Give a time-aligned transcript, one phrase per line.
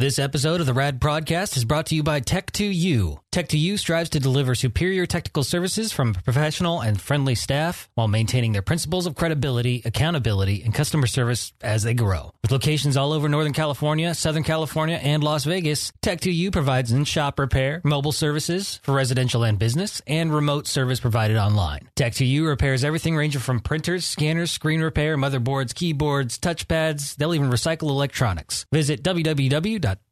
[0.00, 3.18] This episode of the Rad Prodcast is brought to you by Tech2U.
[3.32, 8.50] Tech2U strives to deliver superior technical services from a professional and friendly staff while maintaining
[8.50, 12.34] their principles of credibility, accountability, and customer service as they grow.
[12.42, 17.80] With locations all over Northern California, Southern California, and Las Vegas, Tech2U provides in-shop repair,
[17.84, 21.88] mobile services for residential and business, and remote service provided online.
[21.94, 27.14] Tech2U repairs everything ranging from printers, scanners, screen repair, motherboards, keyboards, touchpads.
[27.14, 28.66] They'll even recycle electronics.
[28.72, 29.04] Visit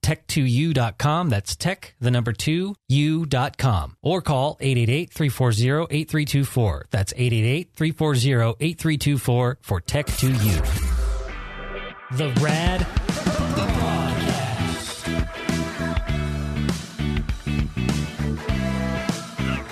[0.08, 1.28] www.tech2u.com.
[1.28, 3.96] That's tech, the number two, u.com.
[4.02, 6.82] Or call 888-340-8324.
[6.90, 10.64] That's 888-340-8324 for Tech2U.
[12.16, 13.54] The Rad Prodcast.
[13.54, 13.66] The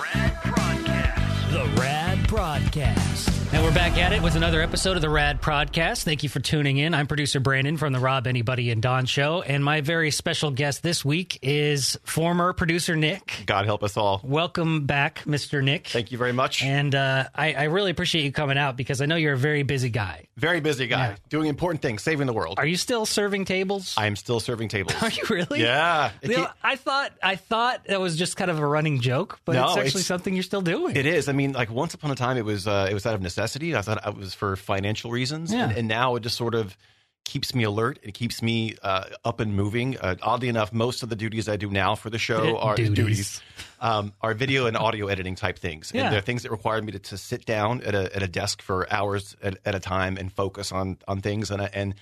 [0.05, 1.51] Rad Prodcast.
[1.51, 3.55] The Rad Prodcast.
[3.55, 6.02] And we're back at it with another episode of the Rad Prodcast.
[6.04, 6.92] Thank you for tuning in.
[6.92, 9.41] I'm producer Brandon from the Rob, Arnie, and Dawn show.
[9.41, 13.45] And my very special guest this week is former producer Nick.
[13.46, 14.21] God help us all.
[14.23, 15.65] Welcome back, Mr.
[15.65, 15.88] Nick.
[15.88, 16.62] Thank you very much.
[16.62, 19.62] And uh, I, I really appreciate you coming out because I know you're a very
[19.62, 20.26] busy guy.
[20.37, 21.16] Very busy guy, Yeah.
[21.30, 22.59] doing important things, saving the world.
[22.59, 23.95] Are you still serving tables?
[23.96, 24.95] I am still serving tables.
[25.02, 25.62] Are you really?
[25.62, 26.10] Yeah.
[26.23, 29.54] You know, I thought I thought that was just kind of a running joke, but
[29.54, 30.95] No, it's actually it's- something you're still doing.
[30.95, 31.30] It is.
[31.30, 33.74] I mean, like once upon a time, it was uh, it was out of necessity.
[33.74, 35.68] I thought it was for financial reasons, Yeah.
[35.68, 36.76] and, and now it just sort of
[37.24, 37.98] keeps me alert.
[38.04, 39.98] It keeps me uh, up and moving.
[39.98, 43.40] Uh, oddly enough, most of the duties I do now for the show are Duties.
[43.80, 45.90] um, are video and audio editing type things.
[45.93, 46.04] Yeah.
[46.04, 48.62] And they're things that require me to, to sit down at a, at a desk
[48.62, 51.50] for hours at, at a time and focus on on things.
[51.50, 51.95] And and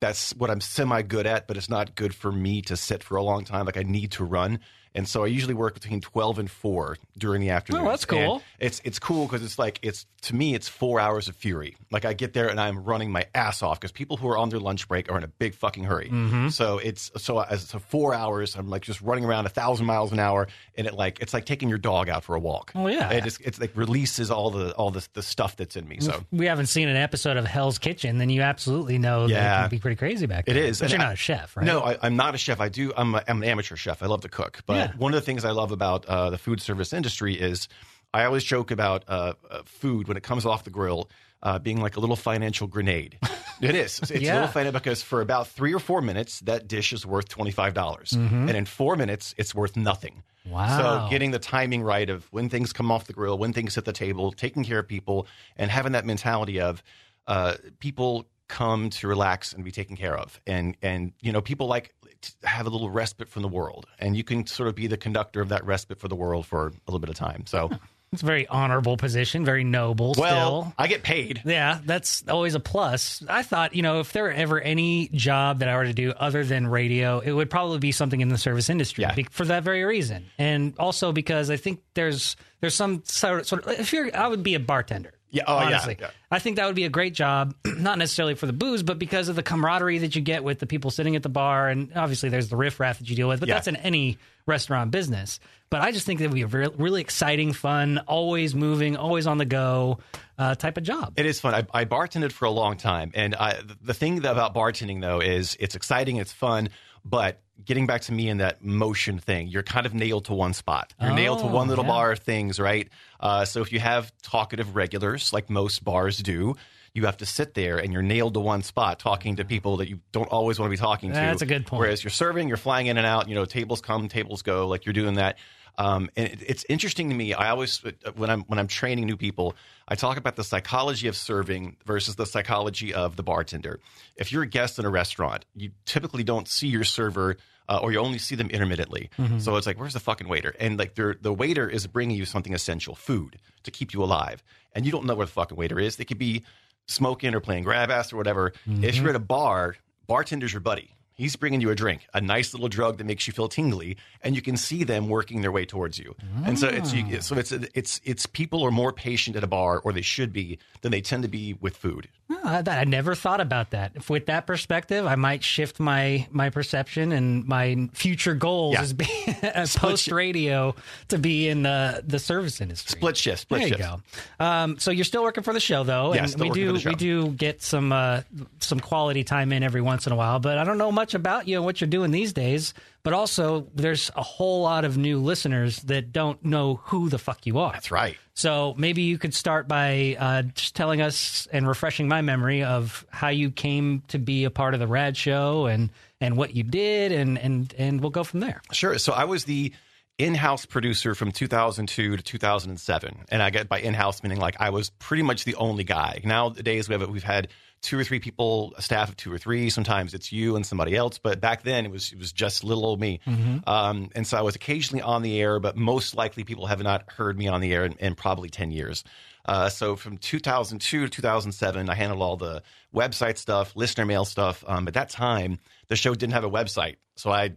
[0.00, 3.16] that's what I'm semi good at, but it's not good for me to sit for
[3.16, 3.66] a long time.
[3.66, 4.58] Like I need to run.
[4.94, 7.86] And so I usually work between 12 and 4 during the afternoon.
[7.86, 8.42] Oh, that's cool.
[8.58, 11.76] It's it's cool because it's like it's to me it's four hours of fury.
[11.90, 14.50] Like I get there and I'm running my ass off because people who are on
[14.50, 16.08] their lunch break are in a big fucking hurry.
[16.10, 16.48] Mm-hmm.
[16.50, 20.12] So it's so as so four hours I'm like just running around a thousand miles
[20.12, 22.72] an hour and it like it's like taking your dog out for a walk.
[22.74, 23.10] Oh, yeah.
[23.10, 25.98] it just it's like releases all the all the the stuff that's in me.
[26.00, 29.36] So we haven't seen an episode of Hell's Kitchen, then you absolutely know that it
[29.36, 29.60] Yeah.
[29.62, 30.62] can be pretty crazy back It there.
[30.64, 30.78] is.
[30.80, 31.66] But And you're I- not a chef, right?
[31.66, 32.60] No, I, I'm not a chef.
[32.60, 32.92] I do.
[32.96, 34.02] I'm, a, I'm an amateur chef.
[34.02, 34.60] I love to cook.
[34.66, 34.81] But Yeah.
[34.96, 37.68] One of the things I love about uh, the food service industry is
[38.14, 41.08] I always joke about uh, uh, food when it comes off the grill
[41.42, 43.18] uh, being like a little financial grenade.
[43.60, 43.98] it is.
[44.00, 44.32] It's Yeah.
[44.32, 47.50] a little financial because for about three or four minutes, that dish is worth twenty
[47.50, 48.48] five dollars, Mm-hmm.
[48.48, 50.22] and in four minutes, it's worth nothing.
[50.44, 50.78] Wow.
[51.04, 53.84] So getting the timing right of when things come off the grill, when things hit
[53.84, 55.26] the table, taking care of people,
[55.56, 56.82] and having that mentality of
[57.28, 61.66] uh, people come to relax and be taken care of, and and you know people
[61.68, 64.86] like to have a little respite from the world, and you can sort of be
[64.86, 67.44] the conductor of that respite for the world for a little bit of time.
[67.46, 67.70] So
[68.12, 70.74] It's a very honorable position, very noble well, still.
[70.78, 71.40] I get paid.
[71.46, 73.24] Yeah, that's always a plus.
[73.26, 76.10] I thought, you know, if there were ever any job that I were to do
[76.10, 79.14] other than radio, it would probably be something in the service industry Yeah.
[79.30, 80.26] for that very reason.
[80.36, 84.28] And also because I think there's there's some sort of, sort of if you're I
[84.28, 85.14] would be a bartender.
[85.32, 85.96] Yeah, oh, honestly.
[85.98, 86.10] yeah.
[86.30, 89.28] I think that would be a great job, not necessarily for the booze, but because
[89.28, 92.28] of the camaraderie that you get with the people sitting at the bar, and obviously
[92.28, 93.40] there's the riffraff that you deal with.
[93.40, 93.54] But Yeah.
[93.54, 95.40] that's in any restaurant business.
[95.70, 99.26] But I just think that would be a very, really exciting, fun, always moving, always
[99.26, 99.98] on the go
[100.36, 101.14] uh, type of job.
[101.16, 101.54] It is fun.
[101.54, 105.56] I, I bartended for a long time, and I, the thing about bartending though is
[105.58, 106.68] it's exciting, it's fun,
[107.04, 110.52] but getting back to me in that motion thing, you're kind of nailed to one
[110.52, 110.94] spot.
[111.00, 111.90] You're nailed to one little yeah.
[111.90, 112.88] bar of things, right?
[113.20, 116.56] Uh, so if you have talkative regulars, like most bars do.
[116.94, 119.88] You have to sit there and you're nailed to one spot talking to people that
[119.88, 121.14] you don't always want to be talking to.
[121.14, 121.80] That's a good point.
[121.80, 124.84] Whereas you're serving, you're flying in and out, you know, tables come, tables go, like
[124.84, 125.38] you're doing that.
[125.78, 127.32] Um, and it, it's interesting to me.
[127.32, 127.82] I always,
[128.14, 129.56] when I'm when I'm training new people,
[129.88, 133.80] I talk about the psychology of serving versus the psychology of the bartender.
[134.16, 137.38] If you're a guest in a restaurant, you typically don't see your server,
[137.68, 139.10] uh, or you only see them intermittently.
[139.38, 140.54] So it's like, where's the fucking waiter?
[140.58, 144.42] And like, the waiter is bringing you something essential, food, to keep you alive,
[144.74, 145.96] and you don't know where the fucking waiter is.
[145.96, 146.42] They could be
[146.86, 148.52] smoking or playing grab ass or whatever.
[148.66, 149.76] If you're at a bar,
[150.08, 150.94] bartender's your buddy.
[151.14, 154.34] He's bringing you a drink, a nice little drug that makes you feel tingly, and
[154.34, 156.14] you can see them working their way towards you.
[156.44, 159.78] And so it's you, so it's it's it's people are more patient at a bar,
[159.80, 162.08] or they should be, than they tend to be with food.
[162.30, 163.92] Oh, I, I never thought about that.
[163.94, 168.80] If with that perspective, I might shift my my perception and my future goals Yeah.
[168.82, 169.34] as being
[169.76, 170.74] post radio
[171.08, 172.98] to be in the the service industry.
[172.98, 174.00] Split shift, split there you shift.
[174.38, 174.44] go.
[174.44, 176.80] Um, so you're still working for the show, though, Yeah, and we do for the
[176.80, 176.88] show.
[176.90, 178.22] we do get some uh,
[178.60, 180.38] some quality time in every once in a while.
[180.38, 183.12] But I don't know much much about you and what you're doing these days, but
[183.12, 187.58] also there's a whole lot of new listeners that don't know who the fuck you
[187.58, 187.72] are.
[187.72, 188.16] That's right.
[188.34, 193.04] So maybe you could start by uh, just telling us and refreshing my memory of
[193.10, 195.90] how you came to be a part of the Rad Show and
[196.20, 198.62] and what you did, and and and we'll go from there.
[198.70, 198.96] Sure.
[198.98, 199.72] So I was the
[200.18, 204.90] in-house producer from 2002 to 2007, and I get by in-house meaning like I was
[204.90, 206.20] pretty much the only guy.
[206.22, 207.48] Nowadays we have we've had
[207.82, 209.68] two or three people, a staff of two or three.
[209.68, 212.86] Sometimes it's you and somebody else, but back then it was it was just little
[212.86, 213.20] old me.
[213.66, 217.10] Um, and so I was occasionally on the air, but most likely people have not
[217.10, 219.04] heard me on the air in, in probably 10 years.
[219.44, 222.62] Uh, so from 2002 to 2007, I handled all the
[222.94, 224.62] website stuff, listener mail stuff.
[224.66, 225.58] Um, at that time,
[225.88, 227.56] the show didn't have a website, so I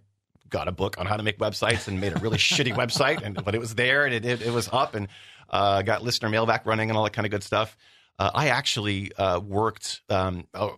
[0.49, 3.43] got a book on how to make websites and made a really shitty website, and
[3.45, 5.07] but it was there and it it, it was up and
[5.49, 7.77] uh, got listener mail back running and all that kind of good stuff.
[8.17, 10.69] Uh, I actually uh, worked um, uh,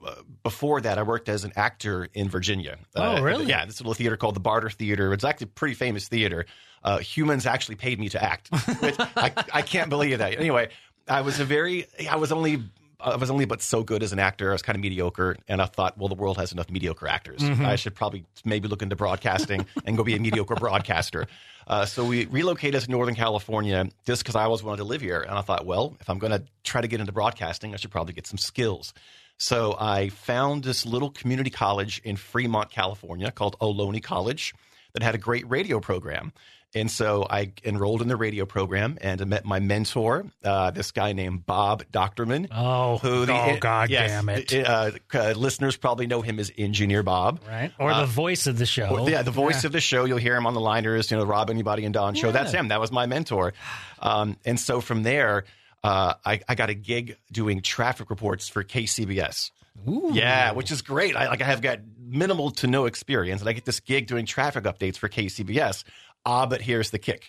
[0.43, 0.97] before that.
[0.97, 2.77] I worked as an actor in Virginia.
[2.95, 3.45] Oh, Uh, really?
[3.45, 5.13] Yeah, this little theater called the Barter Theater.
[5.13, 6.45] It's actually a pretty famous theater.
[6.83, 8.49] Uh, humans actually paid me to act,
[8.81, 10.33] which I, I can't believe that.
[10.39, 10.69] Anyway,
[11.07, 12.63] I was a very, I was only,
[12.99, 14.49] I was only but so good as an actor.
[14.49, 17.43] I was kind of mediocre, and I thought, well, the world has enough mediocre actors.
[17.43, 21.27] I should probably maybe look into broadcasting and go be a mediocre broadcaster.
[21.67, 25.21] Uh, so we relocated to Northern California just because I always wanted to live here,
[25.21, 27.91] and I thought, well, if I'm going to try to get into broadcasting, I should
[27.91, 28.93] probably get some skills.
[29.37, 34.55] So I found this little community college in Fremont, California called Ohlone College
[34.93, 36.33] that had a great radio program.
[36.75, 40.91] And so I enrolled in the radio program and I met my mentor, uh, this
[40.91, 42.49] guy named Bob Doctorman.
[42.51, 44.53] Oh, who the, oh, God yes, damn it!
[44.53, 47.39] Uh, uh, listeners probably know him as Engineer Bob.
[47.47, 48.93] right, or the voice of the show.
[48.93, 50.05] Well, yeah, the voice of the show.
[50.05, 52.31] You'll hear him on the liners, you know, Rob, Arnie, and Dawn show.
[52.31, 52.67] That's him.
[52.67, 53.53] That was my mentor.
[53.99, 55.45] Um, and so from there,
[55.83, 59.51] uh, I, I got a gig doing traffic reports for KCBS.
[59.87, 60.09] Ooh.
[60.11, 61.15] Yeah, which is great.
[61.15, 64.25] I like I have got minimal to no experience, and I get this gig doing
[64.25, 65.83] traffic updates for KCBS.
[66.25, 67.27] Ah, but here's the kick.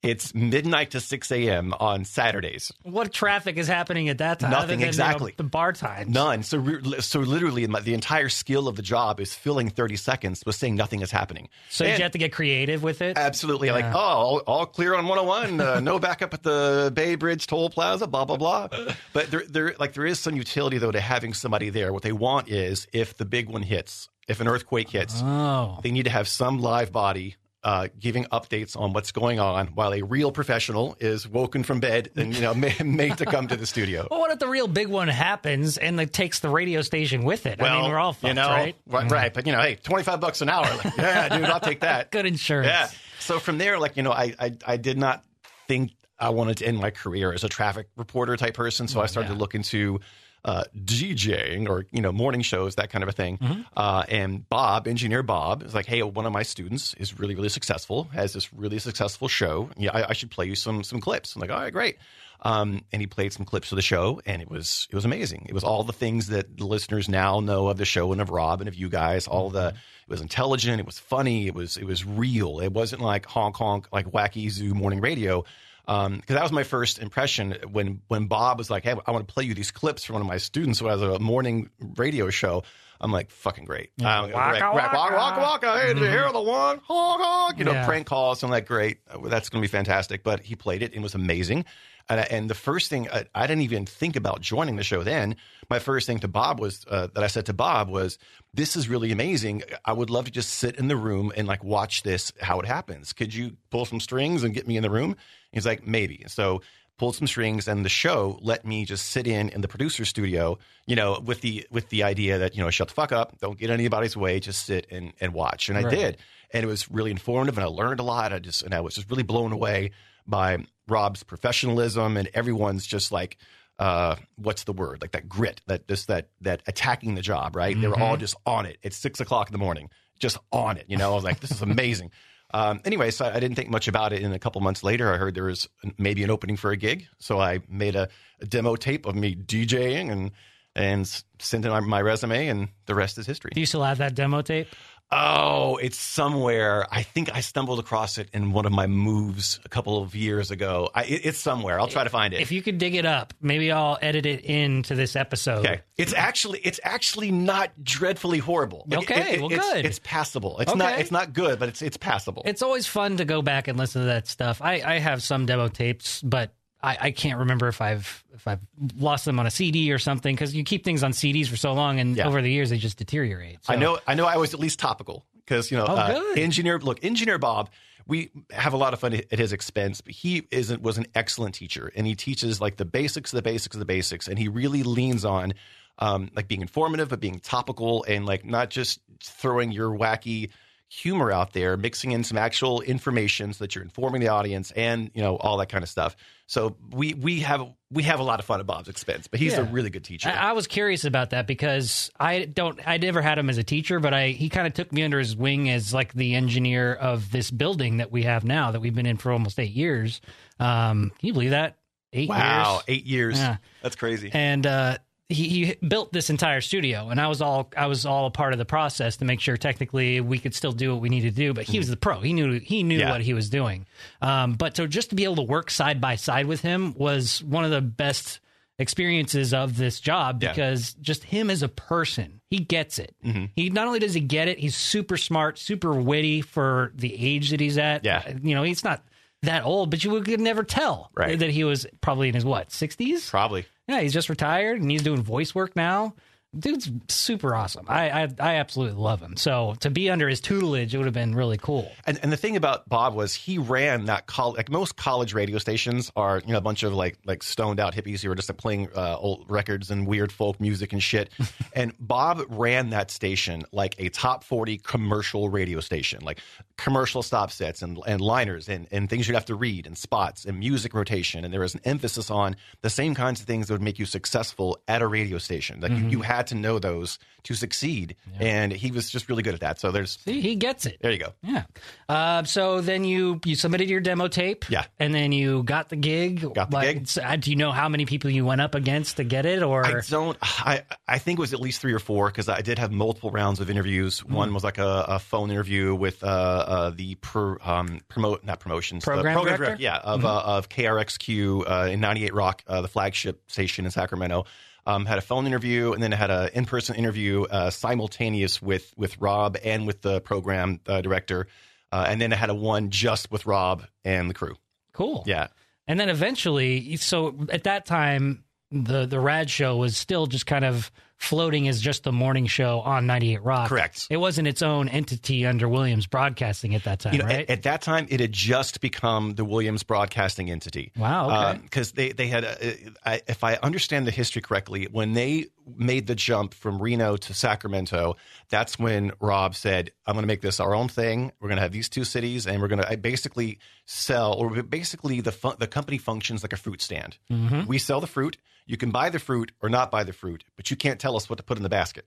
[0.00, 1.74] It's midnight to 6 a.m.
[1.80, 2.70] on Saturdays.
[2.84, 4.50] What traffic is happening at that time?
[4.52, 5.34] Nothing, other than, you know, exactly.
[5.36, 6.14] the bar times.
[6.14, 6.44] None.
[6.44, 10.54] So, re- so literally, the entire skill of the job is filling 30 seconds with
[10.54, 11.48] saying nothing is happening.
[11.68, 13.18] So And- you have to get creative with it.
[13.18, 13.72] Absolutely.
[13.72, 15.60] Like, oh, all, all clear on 101.
[15.60, 18.06] Uh, no backup at the Bay Bridge Toll Plaza.
[18.06, 18.68] Blah blah blah.
[19.12, 21.92] But there, there, like, there is some utility though to having somebody there.
[21.92, 25.90] What they want is if the big one hits, if an earthquake hits, Oh, they
[25.90, 27.34] need to have some live body.
[27.68, 32.08] Uh, giving updates on what's going on while a real professional is woken from bed
[32.16, 32.72] and you know made,
[33.18, 34.08] to come to the studio.
[34.10, 37.44] well, what if the real big one happens and it takes the radio station with
[37.44, 37.60] it?
[37.60, 38.74] I mean, we're all fucked, you know, right?
[38.86, 40.62] right, But you know, hey, twenty five bucks an hour.
[40.62, 42.10] Like, yeah, dude, I'll take that.
[42.10, 42.68] Good insurance.
[42.68, 42.88] Yeah.
[43.18, 45.22] So from there, like you know, I I, I did not
[45.66, 48.88] think I wanted to end my career as a traffic reporter type person.
[48.88, 49.34] So I started yeah.
[49.34, 50.00] to look into
[50.44, 53.38] uh, DJing or you know morning shows, that kind of a thing.
[53.38, 53.62] Mm-hmm.
[53.76, 57.48] Uh, and Bob, engineer Bob, is like, hey, one of my students is really really
[57.48, 59.70] successful, has this really successful show.
[59.76, 61.34] Yeah, I, I should play you some some clips.
[61.34, 61.96] I'm like, all right, great.
[62.42, 65.46] Um, and he played some clips of the show, and it was it was amazing.
[65.48, 68.30] It was all the things that the listeners now know of the show and of
[68.30, 69.26] Rob and of you guys.
[69.26, 72.60] All the it was intelligent, it was funny, it was it was real.
[72.60, 75.44] It wasn't like honk honk like wacky zoo morning radio.
[75.88, 79.32] Because that was my first impression when when Bob was like, "Hey, I want to
[79.32, 82.62] play you these clips from one of my students who has a morning radio show."
[83.00, 84.96] I'm like, "Fucking great!" Um, Waka, right, right, waka.
[84.96, 85.80] waka, waka, waka.
[85.80, 86.80] Hey, did you hear the one?
[86.84, 87.58] Honk, honk.
[87.58, 87.86] You know, Yeah.
[87.86, 88.42] prank calls.
[88.42, 91.14] I'm like, "Great, that's going to be fantastic." But he played it and it was
[91.14, 91.64] amazing.
[92.10, 95.02] And, I- and the first thing I, I didn't even think about joining the show.
[95.04, 95.36] Then
[95.70, 98.18] my first thing to Bob was uh, that I said to Bob was,
[98.52, 99.62] "This is really amazing.
[99.86, 102.66] I would love to just sit in the room and like watch this how it
[102.66, 103.12] happens.
[103.14, 105.16] Could you pull some strings and get me in the room?"
[105.52, 106.60] He's like, "Maybe." So
[106.98, 110.58] pulled some strings and the show let me just sit in in the producer studio
[110.86, 113.58] you know with the with the idea that you know shut the fuck up don't
[113.58, 115.68] get in anybody's way just sit and, and watch.
[115.68, 116.18] And i did.
[116.52, 118.32] And it was really informative and i learned a lot.
[118.32, 119.92] I just and i was just really blown away
[120.26, 123.38] by rob's professionalism and everyone's just like
[123.78, 125.00] uh what's the word?
[125.00, 127.80] Like that grit that just that that attacking the job right?
[127.80, 129.88] They were all just on it it's six o'clock in the morning
[130.18, 131.12] just on it you know?
[131.12, 132.10] I was like this is amazing
[132.54, 134.22] um, anyway, so I didn't think much about it.
[134.22, 137.06] And a couple months later, I heard there was maybe an opening for a gig.
[137.18, 138.08] So I made a,
[138.40, 140.30] a demo tape of me DJing and
[140.74, 141.06] and
[141.40, 143.50] sent in my, my resume, and the rest is history.
[143.52, 144.68] Do you still have that demo tape?
[145.10, 146.86] Oh, it's somewhere.
[146.90, 150.50] I think I stumbled across it in one of my moves a couple of years
[150.50, 150.90] ago.
[150.94, 151.80] I, it, it's somewhere.
[151.80, 152.40] I'll try to find it.
[152.42, 155.60] If you could dig it up, maybe I'll edit it into this episode.
[155.60, 158.86] Okay, it's actually it's actually not dreadfully horrible.
[158.92, 159.86] Okay, well, it's, good.
[159.86, 160.58] It's passable.
[160.58, 161.00] It's not Okay.
[161.00, 162.42] it's not good, but it's it's passable.
[162.44, 164.60] It's always fun to go back and listen to that stuff.
[164.60, 168.60] I, I have some demo tapes, but I, I can't remember if I've if I've
[168.96, 171.72] lost them on a CD or something because you keep things on CDs for so
[171.72, 172.28] long, and Yeah.
[172.28, 173.58] over the years they just deteriorate.
[173.64, 173.98] So, I know.
[174.06, 174.26] I know.
[174.26, 176.78] I was at least topical because you know, Oh, uh, engineer.
[176.78, 177.70] Look, engineer Bob.
[178.06, 181.54] We have a lot of fun at his expense, but he isn't was an excellent
[181.56, 184.48] teacher, and he teaches like the basics, of the basics of the basics, and he
[184.48, 185.52] really leans on
[185.98, 190.50] um, like being informative, but being topical, and like not just throwing your wacky
[190.88, 195.10] humor out there, mixing in some actual information so that you're informing the audience, and
[195.14, 196.16] you know all that kind of stuff.
[196.46, 199.54] So we we have we have a lot of fun at Bob's expense, but he's
[199.54, 200.30] a really good teacher.
[200.30, 203.62] I, I was curious about that because I don't, I never had him as a
[203.62, 206.94] teacher, but I he kind of took me under his wing as like the engineer
[206.94, 210.20] of this building that we have now that we've been in for almost eight years.
[210.58, 211.76] Um, can you believe that?
[212.14, 212.84] Eight wow, years.
[212.88, 213.38] eight years.
[213.38, 213.56] Yeah.
[213.82, 214.30] That's crazy.
[214.32, 218.26] and uh, he, he built this entire studio, and I was all I was all
[218.26, 221.10] a part of the process to make sure technically we could still do what we
[221.10, 221.52] needed to do.
[221.52, 223.10] But he was the pro; he knew he knew Yeah.
[223.10, 223.86] what he was doing.
[224.22, 227.42] Um, but so just to be able to work side by side with him was
[227.44, 228.40] one of the best
[228.78, 230.50] experiences of this job Yeah.
[230.52, 233.14] because just him as a person, he gets it.
[233.24, 233.46] Mm-hmm.
[233.56, 237.50] He not only does he get it, he's super smart, super witty for the age
[237.50, 238.04] that he's at.
[238.04, 238.22] Yeah.
[238.40, 239.02] you know, he's not
[239.42, 241.38] that old, but you could never tell Right.
[241.38, 243.28] that he was probably in his what sixties.
[243.30, 243.66] Probably.
[243.86, 246.14] Yeah, he's just retired and he's doing voice work now.
[246.58, 247.84] Dude's super awesome.
[247.88, 249.36] I, I I absolutely love him.
[249.36, 251.92] So to be under his tutelage, it would have been really cool.
[252.06, 254.56] And, and the thing about Bob was he ran that college.
[254.56, 257.94] Like most college radio stations are, you know, a bunch of like like stoned out
[257.94, 261.30] hippies who are just like, playing uh, old records and weird folk music and shit.
[261.74, 266.40] and Bob ran that station like a top forty commercial radio station, like
[266.78, 270.46] commercial stop sets and and liners and and things you'd have to read and spots
[270.46, 271.44] and music rotation.
[271.44, 274.06] And there was an emphasis on the same kinds of things that would make you
[274.06, 275.80] successful at a radio station.
[275.82, 279.54] Like you, you had to know those to succeed, and he was just really good
[279.54, 279.78] at that.
[279.80, 280.98] So there's See, he gets it.
[281.00, 281.32] there you go.
[281.42, 281.64] Yeah.
[282.08, 284.68] Uh, so then you you submitted your demo tape.
[284.70, 284.84] Yeah.
[284.98, 286.40] And then you got the gig.
[286.54, 287.08] Got the Like, gig.
[287.08, 289.62] so, uh, do you know how many people you went up against to get it,
[289.62, 290.36] or I don't.
[290.42, 293.30] I I think it was at least three or four because I did have multiple
[293.30, 294.20] rounds of interviews.
[294.20, 294.34] Hmm.
[294.34, 298.60] One was like a, a phone interview with uh, uh, the per, um, promote not
[298.60, 299.64] promotions the Program director?
[299.72, 299.80] Mm-hmm.
[299.82, 304.44] yeah, of uh, of KRXQ uh, in '98 Rock, uh, the flagship station in Sacramento.
[304.88, 308.62] Um, had a phone interview and then it had an in person interview uh, simultaneous
[308.62, 311.46] with with Rob and with the program uh, director,
[311.92, 314.56] uh, and then I had a one just with Rob and the crew.
[314.94, 315.24] cool?
[315.26, 315.48] Yeah,
[315.86, 320.64] And then eventually, so at that time, the the Rad Show was still just kind
[320.64, 323.68] of floating as just the morning show on 98 Rock.
[323.68, 324.06] Correct.
[324.08, 327.40] It wasn't its own entity under Williams Broadcasting at that time, you know, right?
[327.40, 330.92] at, at that time, it had just become the Williams Broadcasting entity.
[330.96, 331.60] Wow, okay.
[331.62, 335.46] Because they they had, a, I, if I understand the history correctly, when they
[335.76, 338.16] made the jump from Reno to Sacramento,
[338.48, 341.32] that's when Rob said, "I'm going to make this our own thing.
[341.40, 345.20] We're going to have these two cities, and we're going to basically sell, or basically
[345.20, 347.18] the fun, the company functions like a fruit stand.
[347.30, 347.66] Mm-hmm.
[347.66, 348.38] We sell the fruit.
[348.66, 351.28] You can buy the fruit or not buy the fruit, but you can't tell us
[351.28, 352.06] what to put in the basket."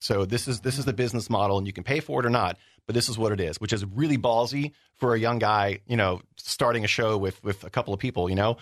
[0.00, 2.30] So this is this is the business model, and you can pay for it or
[2.30, 5.78] not, but this is what it is, which is really ballsy for a young guy,
[5.86, 8.56] you know, starting a show with with a couple of people, you know.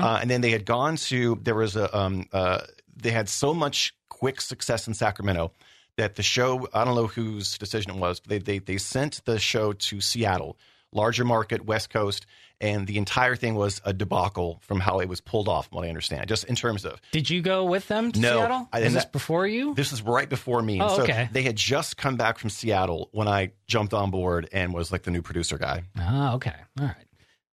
[0.00, 2.60] Uh, and then they had gone to there was a um uh
[2.96, 5.52] they had so much quick success in Sacramento
[5.96, 9.22] that the show I don't know whose decision it was, but they they they sent
[9.26, 10.56] the show to Seattle,
[10.92, 12.24] larger market, West Coast.
[12.60, 15.88] And the entire thing was a debacle from how it was pulled off, what I
[15.88, 18.68] understand, just in terms of Did you go with them to No, Seattle?
[18.72, 19.74] I Was this before you?
[19.74, 20.80] this is right before me.
[20.80, 21.28] Oh, so okay.
[21.32, 25.02] they had just come back from Seattle when I jumped on board and was like
[25.02, 25.82] the new producer guy.
[26.00, 26.54] Oh, okay.
[26.80, 26.94] All right.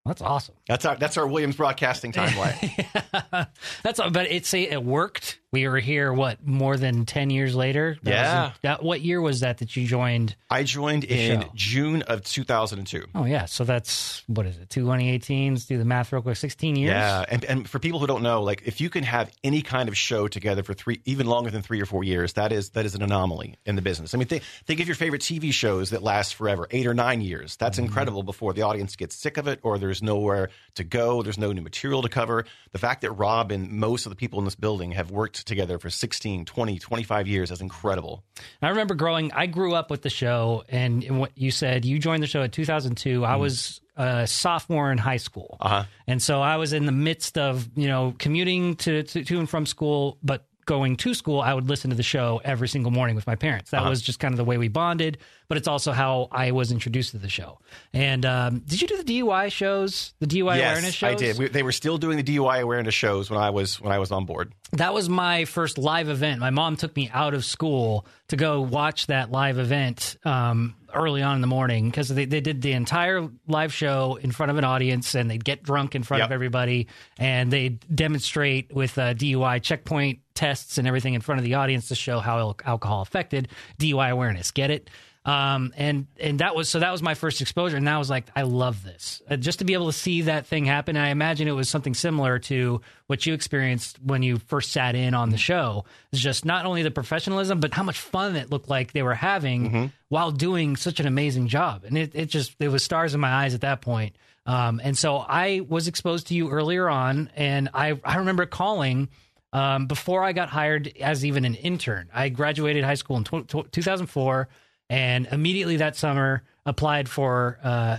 [0.06, 0.56] That's awesome.
[0.68, 2.88] That's our that's our Williams Broadcasting timeline.
[3.34, 3.46] yeah.
[3.84, 5.40] That's all, but it's it worked.
[5.54, 7.98] We were here what more than ten years later.
[8.04, 8.46] That Yeah.
[8.48, 10.36] in- that what year was that that you joined?
[10.50, 11.50] I joined in show.
[11.56, 13.06] June of 2002.
[13.16, 14.70] Oh yeah, so that's what is it?
[14.70, 15.54] 2018.
[15.54, 16.36] Let's do the math real quick.
[16.38, 16.90] Sixteen years.
[16.90, 19.88] Yeah, and and for people who don't know, like if you can have any kind
[19.88, 22.86] of show together for three, even longer than three or four years, that is that
[22.86, 24.14] is an anomaly in the business.
[24.14, 27.22] I mean, think think of your favorite TV shows that last forever, eight or nine
[27.22, 27.56] years.
[27.58, 27.86] That's Mm-hmm.
[27.86, 31.52] incredible before the audience gets sick of it, or there's nowhere to go, there's no
[31.52, 32.46] new material to cover.
[32.72, 35.80] The fact that Rob and most of the people in this building have worked together
[35.80, 37.50] for 16, 20, 25 years.
[37.50, 38.24] That's incredible.
[38.62, 39.32] I remember growing.
[39.34, 42.42] I grew up with the show, and, and what you said, you joined the show
[42.42, 43.24] in 2002.
[43.26, 45.84] I was a sophomore in high school, Uh huh.
[46.08, 49.50] and so I was in the midst of you know commuting to to, to and
[49.50, 53.16] from school, but going to school, I would listen to the show every single morning
[53.16, 53.72] with my parents.
[53.72, 53.90] That Uh-huh.
[53.90, 55.18] was just kind of the way we bonded,
[55.48, 57.60] but it's also how I was introduced to the show.
[57.94, 61.12] And um, did you do the DUI shows, the DUI awareness shows?
[61.12, 61.38] I did.
[61.38, 64.12] We, they were still doing the DUI awareness shows when I was when I was
[64.12, 64.54] on board.
[64.74, 66.40] that was my first live event.
[66.40, 71.22] My mom took me out of school to go watch that live event um, early
[71.22, 74.58] on in the morning because they, they did the entire live show in front of
[74.58, 76.28] an audience and they'd get drunk in front Yep.
[76.30, 81.46] of everybody and they'd demonstrate with uh, DUI checkpoint tests and everything in front of
[81.46, 83.48] the audience to show how alcohol affected
[83.80, 84.52] DUI awareness.
[84.52, 84.90] Get it?
[85.26, 88.26] Um, and and that was so that was my first exposure, and that was like
[88.36, 89.22] I love this.
[89.30, 90.98] Uh, just to be able to see that thing happen.
[90.98, 95.14] I imagine it was something similar to what you experienced when you first sat in
[95.14, 95.86] on the show.
[96.12, 99.16] It's just not only the professionalism, but how much fun it looked like they were
[99.16, 101.86] having while doing such an amazing job.
[101.86, 104.18] And it, it just it was stars in my eyes at that point.
[104.46, 109.08] Um, and so I was exposed to you earlier on, and I I remember calling.
[109.54, 113.48] Um, before I got hired as even an intern, I graduated high school in tw-
[113.48, 114.50] tw- 2004
[114.90, 117.98] and immediately that summer applied for uh,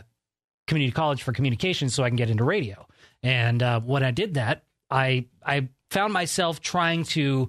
[0.67, 2.87] community college for communications so I can get into radio.
[3.23, 7.49] And uh, when I did that, I I found myself trying to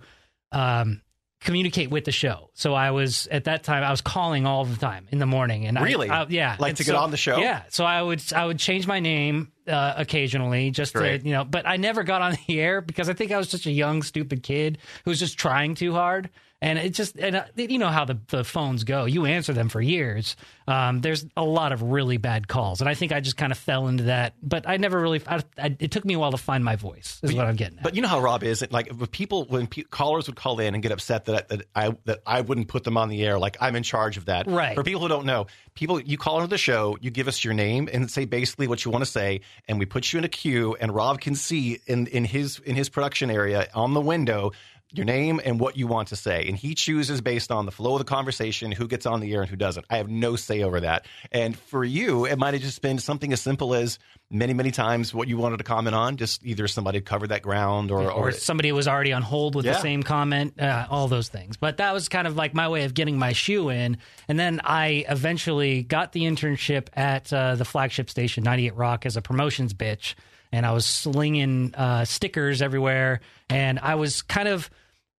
[0.52, 1.02] um,
[1.42, 2.52] communicate with the show.
[2.58, 5.66] So I was at that time I was calling all the time in the morning.
[5.68, 6.10] And I- Really?
[6.10, 7.38] I, yeah, Like And to get on the show?
[7.38, 7.64] Yeah.
[7.70, 11.22] So I would I would change my name uh, occasionally just Great.
[11.22, 13.50] to you know, but I never got on the air because I think I was
[13.50, 16.30] such a young stupid kid who was just trying too hard.
[16.62, 19.04] And it just, and uh, you know how the, the phones go.
[19.06, 20.36] You answer them for years.
[20.68, 23.58] Um, there's a lot of really bad calls, and I think I just kind of
[23.58, 24.34] fell into that.
[24.42, 25.22] But I never really.
[25.28, 27.20] I, I, it took me a while to find my voice.
[27.22, 27.84] Is what I'm getting at.
[27.84, 28.66] But you know how Rob is.
[28.72, 32.22] Like people, when pe- callers would call in and get upset that that I that
[32.26, 34.48] I wouldn't put them on the air, like I'm in charge of that.
[34.48, 34.76] Right.
[34.76, 37.54] For people who don't know, people, you call into the show, you give us your
[37.54, 40.30] name and say basically what you want to say, and we put you in a
[40.30, 44.52] queue, and Rob can see in in his in his production area on the window.
[44.98, 47.94] Your name and what you want to say, and he chooses based on the flow
[47.94, 49.86] of the conversation who gets on the air and who doesn't.
[49.90, 51.06] I have no say over that.
[51.32, 54.00] And for you, it might have just been something as simple as
[54.30, 56.18] many, many times what you wanted to comment on.
[56.18, 59.80] Just either somebody covered that ground, or, or somebody was already on hold with the
[59.80, 61.58] same comment, uh, all those things.
[61.58, 63.98] But that was kind of like my way of getting my shoe in.
[64.28, 69.18] And then I eventually got the internship at uh, the flagship station, 98 Rock, as
[69.18, 70.16] a promotions bitch.
[70.52, 73.20] And I was slinging uh, stickers everywhere.
[73.50, 74.70] And I was kind of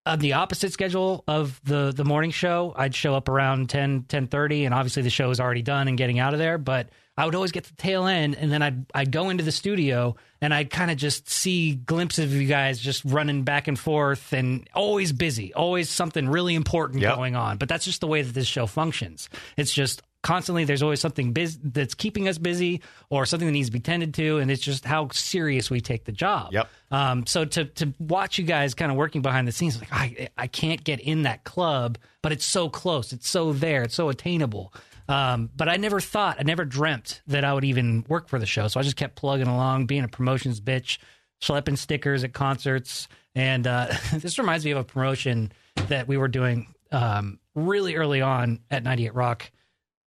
[0.06, 2.72] on the opposite schedule of the the morning show.
[2.76, 6.18] I'd show up around 10, 10.30, and obviously the show was already done and getting
[6.18, 6.56] out of there.
[6.58, 9.52] But I would always get the tail end, and then I'd I'd go into the
[9.52, 13.78] studio and I'd kind of just see glimpses of you guys just running back and
[13.78, 17.14] forth, and always busy, always something really important Yep.
[17.16, 17.56] going on.
[17.56, 19.28] But that's just the way that this show functions.
[19.56, 23.68] It's just constantly there's always something biz- that's keeping us busy or something that needs
[23.68, 26.68] to be tended to and it's just how serious we take the job Yep.
[26.90, 30.28] um, so to to watch you guys kind of working behind the scenes, like I
[30.36, 34.08] I can't get in that club, but it's so close, it's so there, it's so
[34.08, 34.72] attainable.
[35.08, 38.46] Um, but I never thought, I never dreamt that I would even work for the
[38.46, 38.66] show.
[38.66, 40.98] So I just kept plugging along, being a promotions bitch,
[41.40, 43.06] schlepping stickers at concerts.
[43.36, 45.52] And uh, this reminds me of a promotion
[45.86, 49.50] that we were doing um, really early on at 98 Rock.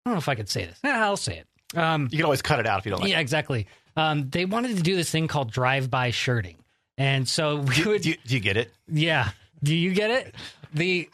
[0.05, 0.79] I don't know if I could say this.
[0.83, 1.77] Eh, I'll say it.
[1.77, 3.11] Um, you can always cut it out if you don't like.
[3.11, 3.67] yeah, exactly.
[3.95, 6.57] Um, they wanted to do this thing called drive-by shirting,
[6.97, 7.85] and so we it.
[7.85, 8.01] would.
[8.01, 8.71] Do you, do you get it?
[8.87, 9.29] yeah,
[9.63, 10.35] do you get it?
[10.71, 11.09] The,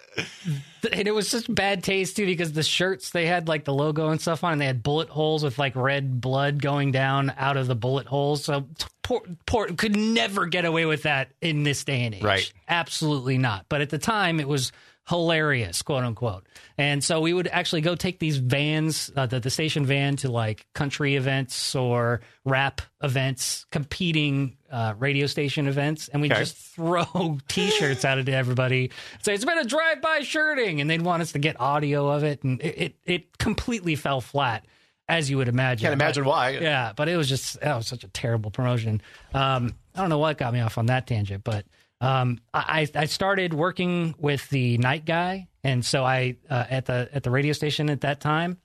[0.81, 3.73] the and it was such bad taste too because the shirts they had like the
[3.73, 7.33] logo and stuff on, and they had bullet holes with like red blood going down
[7.37, 8.43] out of the bullet holes.
[8.43, 8.67] So
[9.01, 12.23] poor, poor could never get away with that in this day and age.
[12.23, 12.51] Right.
[12.67, 13.65] Absolutely not.
[13.69, 14.73] But at the time, it was
[15.07, 16.47] hilarious, quote unquote.
[16.77, 20.31] And so we would actually go take these vans, uh, the, the station van, to
[20.31, 26.39] like country events or rap events, competing uh, radio station events, and we Okay.
[26.39, 28.91] just throw T-shirts out at everybody.
[29.21, 32.43] Say it's been a drive-by shirting, and they'd want us to get audio of it,
[32.43, 34.65] and it it, it completely fell flat.
[35.07, 36.49] As you would imagine, Can't imagine But- why.
[36.49, 39.03] Yeah, but it was just that was such a terrible promotion.
[39.35, 41.63] Um, I don't know what got me off on that tangent, but
[42.01, 47.10] um, I, I started working with the night guy, and so I uh, at the
[47.13, 48.58] at the radio station at that time.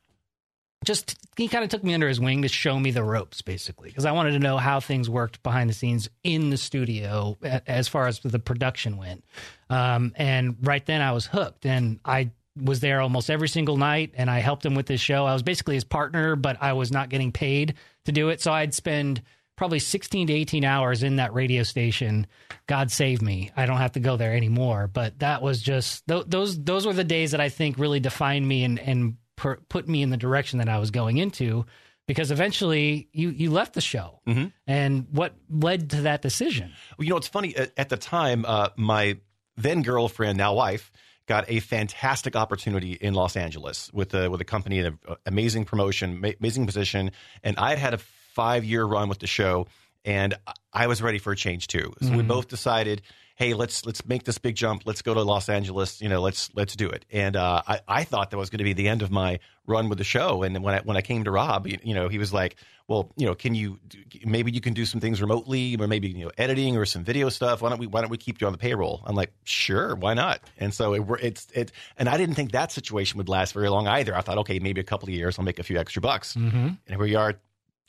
[0.82, 3.90] Just he kind of took me under his wing to show me the ropes, basically,
[3.90, 7.86] because I wanted to know how things worked behind the scenes in the studio as
[7.86, 9.22] far as the production went.
[9.68, 14.12] Um, and right then, I was hooked, and I was there almost every single night,
[14.14, 15.26] and I helped him with this show.
[15.26, 17.74] I was basically his partner, but I was not getting paid
[18.06, 19.20] to do it, so I'd spend
[19.60, 22.26] probably 16 to 18 hours in that radio station.
[22.66, 23.50] God save me.
[23.54, 24.88] I don't have to go there anymore.
[24.90, 28.48] But that was just th- those those were the days that I think really defined
[28.48, 31.66] me and and per- put me in the direction that I was going into.
[32.08, 34.22] Because eventually you you left the show,
[34.66, 36.72] and what led to that decision?
[36.96, 37.54] Well, you know, it's funny.
[37.54, 39.18] At, at the time, uh, my
[39.58, 40.90] then girlfriend, now wife,
[41.26, 45.66] got a fantastic opportunity in Los Angeles with a with a company in an amazing
[45.66, 47.98] promotion, ma- amazing position, and I had had a
[48.34, 49.66] five year run with the show,
[50.04, 50.34] and
[50.72, 51.92] I was ready for a change too.
[52.00, 53.02] So we both decided,
[53.36, 54.82] hey, let's let's make this big jump.
[54.84, 56.00] Let's go to Los Angeles.
[56.00, 57.04] You know, let's let's do it.
[57.10, 59.88] And uh, I I thought that was going to be the end of my run
[59.88, 60.42] with the show.
[60.42, 62.56] And then when I when I came to Rob, you, you know, he was like,
[62.86, 63.78] well, you know, can you
[64.24, 67.28] maybe you can do some things remotely, or maybe you know, editing or some video
[67.28, 67.62] stuff.
[67.62, 69.02] Why don't we why don't we keep you on the payroll?
[69.06, 70.40] I'm like, sure, why not?
[70.58, 73.86] And so it, it's it, and I didn't think that situation would last very long
[73.86, 74.14] either.
[74.14, 76.34] I thought, okay, maybe a couple of years, I'll make a few extra bucks.
[76.34, 76.56] Mm-hmm.
[76.56, 77.34] And here we are,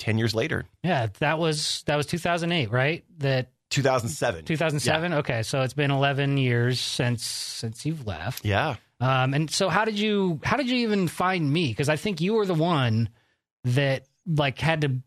[0.02, 3.06] ten years later, Yeah, that was that was 2008, right?
[3.20, 4.46] That 2007.
[4.46, 5.14] 2007.
[5.14, 8.44] Okay, so it's been 11 years since since you've left.
[8.44, 8.76] Yeah.
[9.00, 11.70] Um, and so how did you how did you even find me?
[11.70, 13.10] Because I think you were the one
[13.64, 15.02] that like had to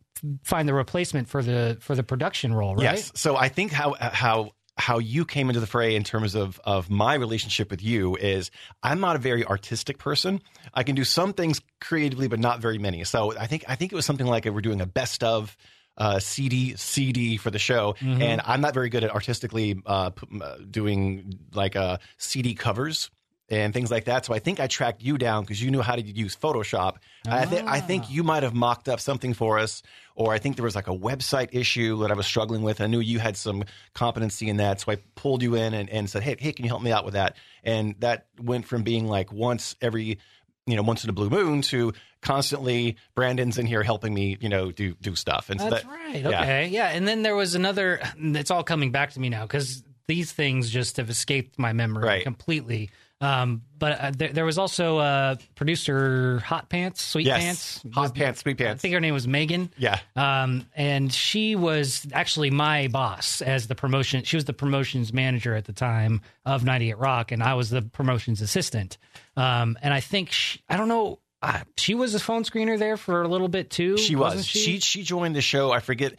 [0.45, 2.85] find the replacement for the for the production role, right?
[2.97, 3.13] Yes.
[3.15, 6.91] So I think how how how you came into the fray in terms of of
[6.91, 8.51] my relationship with you is
[8.83, 10.41] I'm not a very artistic person.
[10.73, 13.05] I can do some things creatively, but not very many.
[13.05, 15.57] So I think I think it was something like we're doing a best of
[15.97, 20.11] uh, CD CD for the show, and I'm not very good at artistically uh,
[20.43, 23.11] uh, doing like uh, CD covers
[23.51, 24.25] and things like that.
[24.25, 26.97] So I think I tracked you down because you knew how to use Photoshop.
[27.29, 29.83] I, th- I think you might have mocked up something for us,
[30.17, 32.81] or I think there was like a website issue that I was struggling with.
[32.81, 36.09] I knew you had some competency in that, so I pulled you in and, and
[36.09, 39.07] said, "Hey, hey, can you help me out with that?" And that went from being
[39.07, 40.19] like once every,
[40.67, 44.49] you know, once in a blue moon to constantly Brandon's in here helping me, you
[44.49, 45.51] know, do do stuff.
[45.51, 46.23] And so That's that- right.
[46.23, 46.41] yeah.
[46.43, 46.69] Okay.
[46.69, 46.87] Yeah.
[46.89, 48.01] And then there was another.
[48.17, 52.05] It's all coming back to me now because these things just have escaped my memory
[52.07, 52.23] Right.
[52.25, 52.91] completely.
[53.25, 57.41] Um, but uh, there, there was also uh, producer Hot Pants, Sweet Yes,
[57.81, 58.69] Pants, hot pants, sweet Pants.
[58.69, 58.83] I pants.
[58.83, 59.71] think her name was Megan.
[59.77, 59.99] Yeah.
[60.17, 64.25] Um, and she was actually my boss as the promotion.
[64.25, 67.83] She was the promotions manager at the time of 98 Rock, and I was the
[67.83, 68.99] promotions assistant.
[69.37, 71.19] Um, and I think she, I don't know.
[71.45, 73.99] Uh, she was a phone screener there for a little bit too.
[73.99, 74.47] She wasn't was.
[74.47, 74.81] She?
[74.81, 75.73] she joined the show.
[75.73, 76.15] I forget.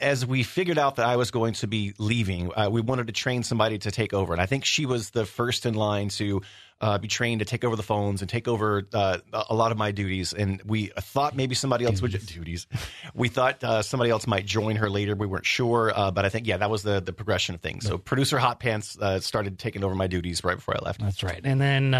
[0.00, 3.12] As we figured out that I was going to be leaving, uh, we wanted to
[3.12, 6.42] train somebody to take over, and I think she was the first in line to
[6.80, 9.78] uh, be trained to take over the phones and take over uh, a lot of
[9.78, 10.32] my duties.
[10.32, 12.66] And we thought maybe somebody else would duties.
[13.14, 15.14] We thought uh, somebody else might join her later.
[15.14, 17.86] We weren't sure, uh, but I think yeah, that was the the progression of things.
[17.86, 21.00] So producer Hot Pants uh, started taking over my duties right before I left.
[21.00, 21.40] That's right.
[21.44, 21.94] And then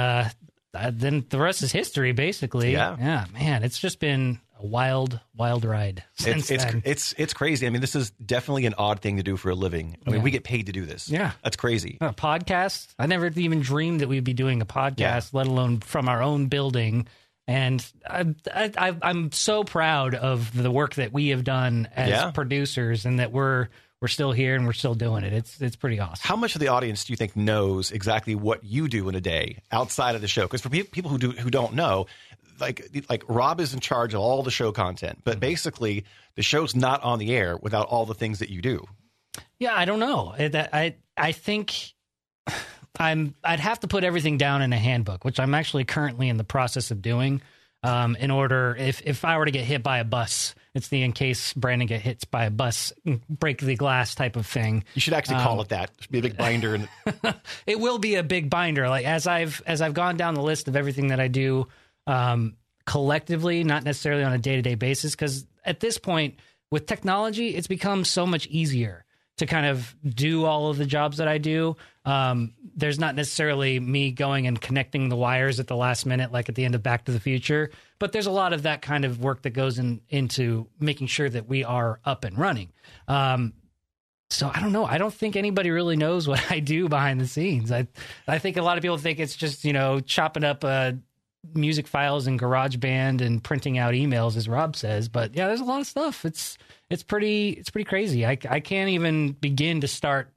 [0.77, 2.73] uh, uh, then the rest is history, basically.
[2.73, 2.97] Yeah.
[2.99, 6.83] Yeah, man, it's just been a wild, wild ride since It's it's, then.
[6.85, 7.67] it's it's crazy.
[7.67, 9.97] I mean, this is definitely an odd thing to do for a living.
[10.07, 10.25] I mean, Yeah.
[10.25, 11.09] we get paid to do this.
[11.11, 11.33] Yeah.
[11.43, 11.99] that's crazy.
[12.01, 12.89] a podcast.
[12.99, 15.21] I never even dreamed that we'd be doing a podcast, Yeah.
[15.33, 17.07] let alone from our own building.
[17.49, 22.31] And I, I, I'm so proud of the work that we have done as Yeah.
[22.33, 23.69] producers, and that we're
[24.01, 25.33] we're still here and we're still doing it.
[25.33, 26.21] It's it's pretty awesome.
[26.27, 29.21] How much of the audience do you think knows exactly what you do in a
[29.21, 30.43] day outside of the show?
[30.43, 32.07] Because for pe- people who do who don't know,
[32.61, 36.05] like like Rob is in charge of all the show content, but basically
[36.35, 38.85] the show's not on the air without all the things that you do.
[39.59, 40.35] Yeah, I don't know.
[40.39, 41.93] That- I I think
[42.99, 46.37] I'm I'd have to put everything down in a handbook, which I'm actually currently in
[46.37, 47.41] the process of doing.
[47.83, 51.03] Um, in order, if if I were to get hit by a bus, it's the
[51.03, 52.93] in case Brandon get hits by a bus,
[53.29, 54.85] break the glass type of thing.
[54.95, 55.91] You should actually call it that.
[55.97, 56.89] It should be a big binder and
[57.67, 58.89] It will be a big binder.
[58.89, 61.69] Like as I've as I've gone down the list of everything that I do,
[62.07, 66.35] um, collectively, not necessarily on a day to day basis, because at this point
[66.71, 69.06] with technology, it's become so much easier
[69.37, 71.77] to kind of do all of the jobs that I do.
[72.05, 76.49] Um, there's not necessarily me going and connecting the wires at the last minute, like
[76.49, 79.05] at the end of Back to the Future, but there's a lot of that kind
[79.05, 82.73] of work that goes in into making sure that we are up and running.
[83.09, 83.53] Um,
[84.31, 84.85] so I don't know.
[84.85, 87.71] I don't think anybody really knows what I do behind the scenes.
[87.71, 87.87] I
[88.27, 90.93] I think a lot of people think it's just you know chopping up uh,
[91.55, 95.09] music files in GarageBand and printing out emails, as Rob says.
[95.09, 96.25] But yeah, there's a lot of stuff.
[96.25, 96.59] It's
[96.91, 98.27] it's pretty it's pretty crazy.
[98.27, 100.33] I I can't even begin to start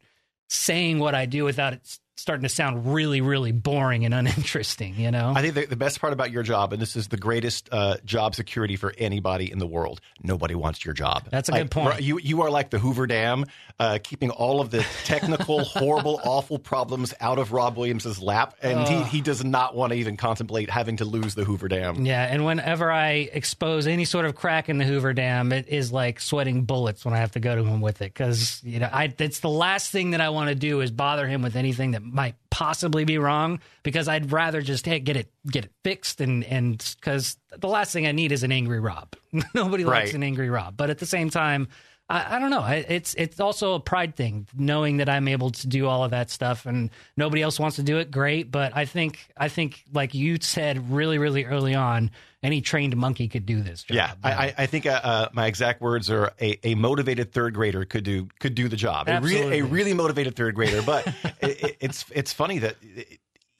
[0.49, 4.95] saying what I do without it starting to sound really really boring and uninteresting.
[4.97, 5.33] You know.
[5.35, 7.97] I think the, the best part about your job, and this is the greatest uh,
[8.05, 10.01] job security for anybody in the world.
[10.21, 11.27] Nobody wants your job.
[11.29, 12.01] That's a Like, good point.
[12.01, 13.45] You you are like the Hoover Dam,
[13.79, 18.87] uh, keeping all of the technical, horrible, awful problems out of Rob Williams's lap, and
[18.87, 22.05] he, he does not want to even contemplate having to lose the Hoover Dam.
[22.05, 25.91] Yeah, and whenever I expose any sort of crack in the Hoover Dam, it is
[25.91, 28.89] like sweating bullets when I have to go to him with it because you know
[28.91, 31.91] I it's the last thing that I want to do is bother him with anything
[31.91, 36.21] that might possibly be wrong because I'd rather just hey, get it get it fixed
[36.21, 39.15] and and because the last thing I need is an angry Rob.
[39.53, 41.67] Nobody likes an angry Rob, but at the same time.
[42.11, 42.61] I, I don't know.
[42.61, 46.09] I, it's it's also a pride thing, knowing that I'm able to do all of
[46.09, 48.09] that stuff, and nobody else wants to do it.
[48.09, 52.09] Great, but I think I think like you said really really early on,
[52.41, 53.95] any trained monkey could do this job.
[53.95, 57.53] Yeah, I, I- I think uh, uh, my exact words are a, a motivated third
[57.53, 59.07] grader could do could do the job.
[59.09, 59.59] A, re- Absolutely.
[59.59, 60.81] a really motivated third grader.
[60.81, 61.07] But
[61.41, 62.77] it, it- it's it's funny that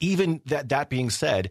[0.00, 1.50] even that that being said,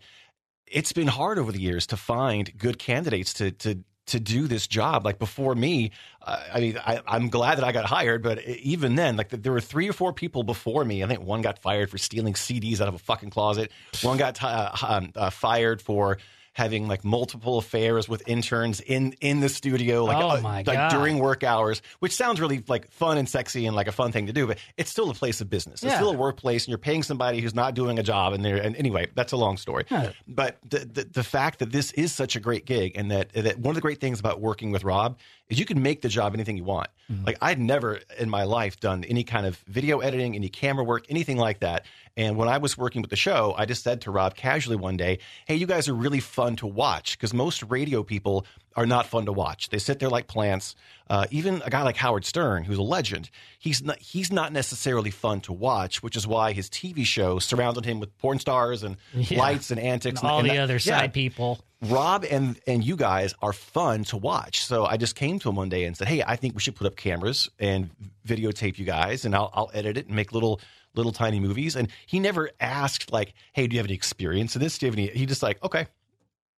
[0.67, 4.65] it's been hard over the years to find good candidates to to to do this
[4.65, 5.05] job.
[5.05, 5.91] Like before me,
[6.23, 9.51] uh, I mean, I, I'm glad that I got hired, but even then, like there
[9.51, 11.03] were three or four people before me.
[11.03, 13.71] I think one got fired for stealing CDs out of a fucking closet.
[14.01, 16.17] One got uh, um, uh, fired for
[16.53, 20.89] having like multiple affairs with interns in in the studio like Oh uh, like God.
[20.91, 24.27] during work hours which sounds really like fun and sexy and like a fun thing
[24.27, 25.97] to do but it's still a place of business it's Yeah.
[25.97, 28.75] still a workplace and you're paying somebody who's not doing a job and they're and
[28.75, 30.11] anyway that's a long story Yeah.
[30.27, 33.59] but the, the the fact that this is such a great gig and that that
[33.59, 35.17] one of the great things about working with Rob
[35.49, 36.89] is you can make the job anything you want.
[37.11, 37.25] Mm-hmm.
[37.25, 41.05] Like I'd never in my life done any kind of video editing, any camera work,
[41.09, 41.85] anything like that.
[42.15, 44.97] And when I was working with the show, I just said to Rob casually one
[44.97, 49.05] day, "Hey, you guys are really fun to watch because most radio people are not
[49.07, 49.69] fun to watch.
[49.69, 50.75] They sit there like plants.
[51.09, 55.09] Uh, even a guy like Howard Stern, who's a legend, he's not he's not necessarily
[55.11, 58.95] fun to watch, which is why his TV show surrounded him with porn stars and
[59.13, 59.39] Yeah.
[59.39, 60.79] lights and antics and all and the that- other yeah.
[60.99, 61.59] side people.
[61.81, 64.65] Rob and and you guys are fun to watch.
[64.65, 66.75] So I just came to him one day and said, "Hey, I think we should
[66.75, 67.89] put up cameras and
[68.27, 70.59] videotape you guys, and I'll I'll edit it and make little
[70.93, 74.61] little tiny movies." And he never asked like, "Hey, do you have any experience in
[74.61, 74.77] this?
[74.77, 75.87] Do you have any?" He just like, "Okay."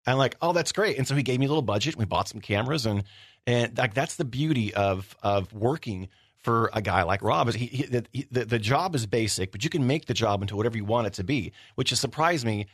[0.07, 1.97] And like, "Oh, that's great." And so he gave me a little budget.
[1.97, 3.05] We bought some cameras, and
[3.47, 6.09] and like that's the beauty of of working
[6.43, 9.71] for a guy like Rob is he, he, the, the job is basic, but you
[9.71, 12.67] can make the job into whatever you want it to be, which has surprised me,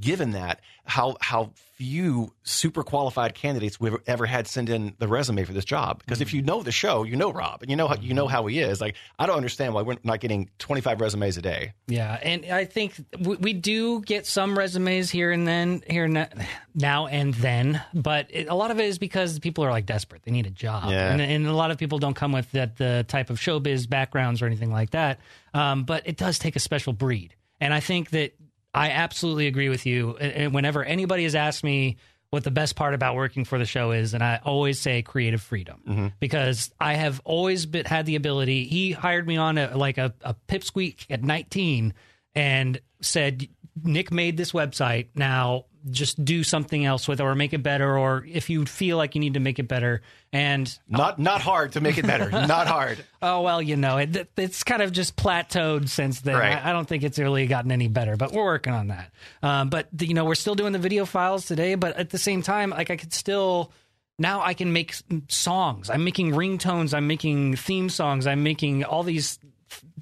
[0.00, 5.44] given that how how few super qualified candidates we've ever had send in the resume
[5.44, 5.98] for this job.
[5.98, 6.46] Because if you mm-hmm.
[6.46, 8.32] know the show, you know Rob, and you know how you know mm-hmm.
[8.32, 8.80] how he is.
[8.80, 11.74] Like I don't understand why we're not getting twenty five resumes a day.
[11.86, 16.28] Yeah, and I think we, we do get some resumes here and then, here and
[16.74, 20.22] now and then, but it, a lot of it is because people are like desperate;
[20.22, 21.12] they need a job, Yeah.
[21.12, 24.42] and, and a lot of people don't come with that the type of showbiz backgrounds
[24.42, 25.20] or anything like that.
[25.54, 28.34] Um, but it does take a special breed, and I think that
[28.74, 30.16] I absolutely agree with you.
[30.18, 31.96] And- Whenever anybody has asked me
[32.30, 35.40] what the best part about working for the show is, and I always say creative
[35.40, 38.64] freedom because I have always been, had the ability.
[38.64, 41.94] He hired me on a, like a, a pipsqueak at 19
[42.34, 43.48] and said,
[43.82, 45.06] Nick made this website.
[45.14, 47.96] Now just do something else with it or make it better.
[47.96, 50.02] Or if you feel like you need to make it better.
[50.32, 52.30] And Not not hard to make it better.
[52.46, 53.04] not hard.
[53.22, 56.36] oh, well, you know, it, it's kind of just plateaued since then.
[56.36, 56.56] Right.
[56.56, 59.12] I, I don't think it's really gotten any better, but we're working on that.
[59.42, 61.74] Um, but, the, you know, we're still doing the video files today.
[61.74, 63.72] But at the same time, like I could still.
[64.18, 64.94] Now I can make
[65.28, 65.90] songs.
[65.90, 66.94] I'm making ringtones.
[66.94, 68.26] I'm making theme songs.
[68.26, 69.38] I'm making all these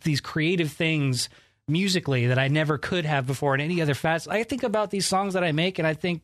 [0.05, 1.29] these creative things
[1.69, 4.33] musically that I never could have before in any other facet.
[4.33, 6.23] I think about these songs that I make, and I think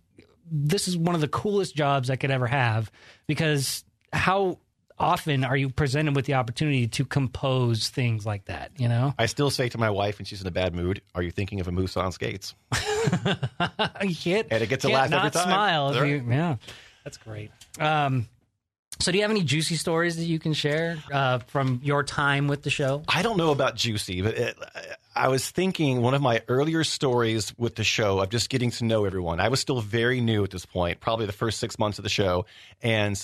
[0.51, 2.91] this is one of the coolest jobs I could ever have
[3.27, 4.59] because how
[4.99, 8.71] often are you presented with the opportunity to compose things like that?
[8.77, 11.23] You know, I still say to my wife when she's in a bad mood, "Are
[11.23, 12.55] you thinking of a moose on skates?"
[14.03, 15.45] you can't, And it gets a laugh every not time.
[15.45, 16.07] smile.
[16.07, 16.57] You, yeah,
[17.05, 17.51] that's great.
[17.79, 18.29] Um,
[19.01, 22.49] so, do you have any juicy stories that you can share uh, from your time
[22.49, 23.03] with the show?
[23.09, 24.59] I don't know about juicy, but it,
[25.17, 28.85] I was thinking one of my earlier stories with the show of just getting to
[28.85, 29.41] know everyone.
[29.41, 32.11] I was still very new at this point, probably the first six months of the
[32.11, 32.47] show,
[32.83, 33.21] and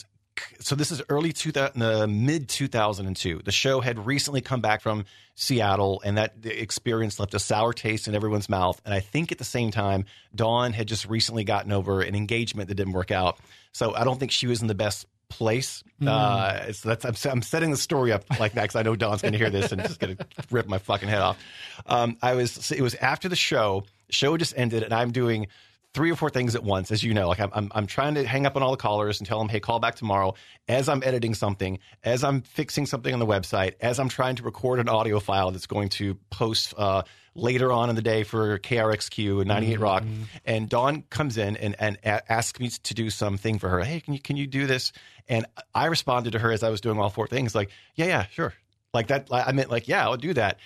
[0.60, 3.42] so this is early 2000, uh, mid 2002.
[3.44, 8.08] The show had recently come back from Seattle, and that experience left a sour taste
[8.08, 8.80] in everyone's mouth.
[8.84, 12.68] And I think at the same time, Dawn had just recently gotten over an engagement
[12.68, 13.38] that didn't work out.
[13.72, 15.82] So I don't think she was in the best place.
[16.04, 19.22] Uh, so that's I'm, I'm setting the story up like that because I know Dawn's
[19.22, 21.38] going to hear this and just going to rip my fucking head off.
[21.86, 23.84] Um, I was it was after the show.
[24.08, 25.48] Show just ended, and I'm doing
[25.96, 27.26] three or four things at once, as you know.
[27.28, 29.48] Like I'm, I'm, I'm trying to hang up on all the callers and tell them,
[29.48, 30.34] hey, call back tomorrow.
[30.68, 34.42] As I'm editing something, as I'm fixing something on the website, as I'm trying to
[34.42, 37.04] record an audio file that's going to post uh,
[37.34, 40.04] later on in the day for KRXQ and 98 Rock.
[40.44, 43.80] And Dawn comes in and, and a- asks me to do something for her.
[43.80, 44.92] Hey, can you can you do this?
[45.28, 48.26] And I responded to her as I was doing all four things, like, yeah, yeah,
[48.26, 48.52] sure.
[48.92, 49.28] Like that.
[49.32, 50.58] I meant like, yeah, I'll do that.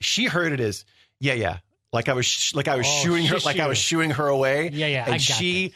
[0.00, 0.84] She heard it as,
[1.18, 1.58] yeah, yeah.
[1.92, 4.26] Like I was, sh- like I was Oh, shooing her, like I was shooing her
[4.28, 4.70] away.
[4.72, 5.72] Yeah, yeah, And I she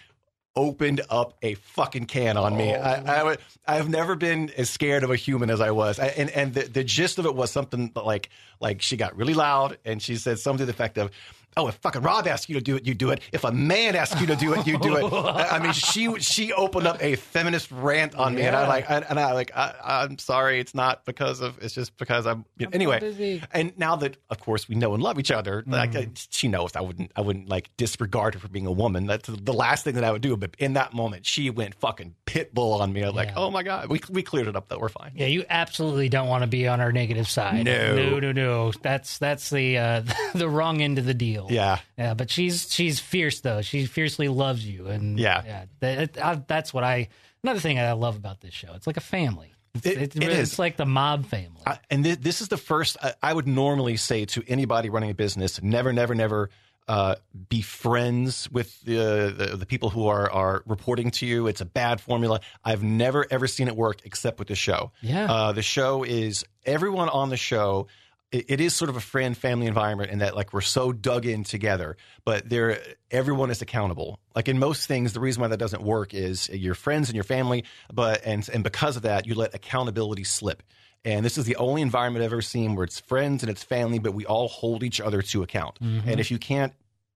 [0.55, 2.75] opened up a fucking can on me.
[2.75, 5.99] I, I, would- I've never been as scared of a human as I was.
[5.99, 8.29] I, and and the, the gist of it was something like
[8.61, 11.11] like she got really loud and she said something to the effect of,
[11.57, 13.21] oh, if fucking Rob asks you to do it, you do it.
[13.33, 15.13] If a man asks you to do it, you do it.
[15.13, 18.69] I mean, she she opened up a feminist rant on me, and I Yeah.
[18.69, 22.45] like, and I like, I, I'm sorry, it's not because of, it's just because I'm
[22.59, 23.01] you know, anyway.
[23.01, 23.43] busy.
[23.53, 26.11] And now that, of course, we know and love each other, like Mm-hmm.
[26.11, 29.07] uh, she knows I wouldn't, I wouldn't like disregard her for being a woman.
[29.07, 30.37] That's the last thing that I would do.
[30.37, 33.03] But in that moment, she went fucking pit bull on me.
[33.03, 34.79] I was like, oh my god, we we cleared it up though.
[34.79, 35.13] We're fine.
[35.15, 37.65] Yeah, you absolutely don't want to be on our negative side.
[37.65, 37.95] No.
[37.97, 38.73] no, no, no.
[38.83, 40.03] That's that's the uh,
[40.35, 41.42] the wrong end of the deal.
[41.51, 41.79] Yeah.
[41.99, 42.15] yeah.
[42.15, 43.63] But she's she's fierce though.
[43.63, 45.43] She fiercely loves you, and Yeah.
[45.45, 45.65] yeah.
[45.81, 47.09] That, I, that's what I.
[47.45, 48.73] Another thing I love about this show.
[48.75, 49.53] It's like a family.
[49.75, 50.51] It's, It- it's, it really- is.
[50.51, 51.63] it's like the mob family.
[51.67, 55.11] I, and this, this is the first I, I would normally say to anybody running
[55.11, 56.51] a business never never never
[56.89, 57.15] uh,
[57.49, 61.65] be friends with the, the the people who are are reporting to you it's a
[61.65, 65.31] bad formula i've never ever seen it work except with the show Yeah.
[65.33, 67.87] uh, the show is everyone on the show
[68.33, 71.27] it, it is sort of a friend family environment in that like we're so dug
[71.27, 75.59] in together but there everyone is accountable like in most things the reason why that
[75.59, 79.35] doesn't work is your friends and your family but and and because of that you
[79.35, 80.63] let accountability slip
[81.05, 83.99] and this is the only environment I've ever seen where it's friends and it's family,
[83.99, 85.81] but we all hold each other to account.
[85.81, 86.09] Mm-hmm.
[86.09, 86.73] And if you can't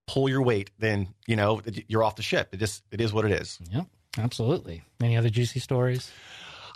[0.07, 2.49] pull your weight, then you know you're off the ship.
[2.53, 3.59] It just it is what it is.
[3.71, 3.83] yeah,
[4.19, 4.83] absolutely.
[5.01, 6.11] Any other juicy stories?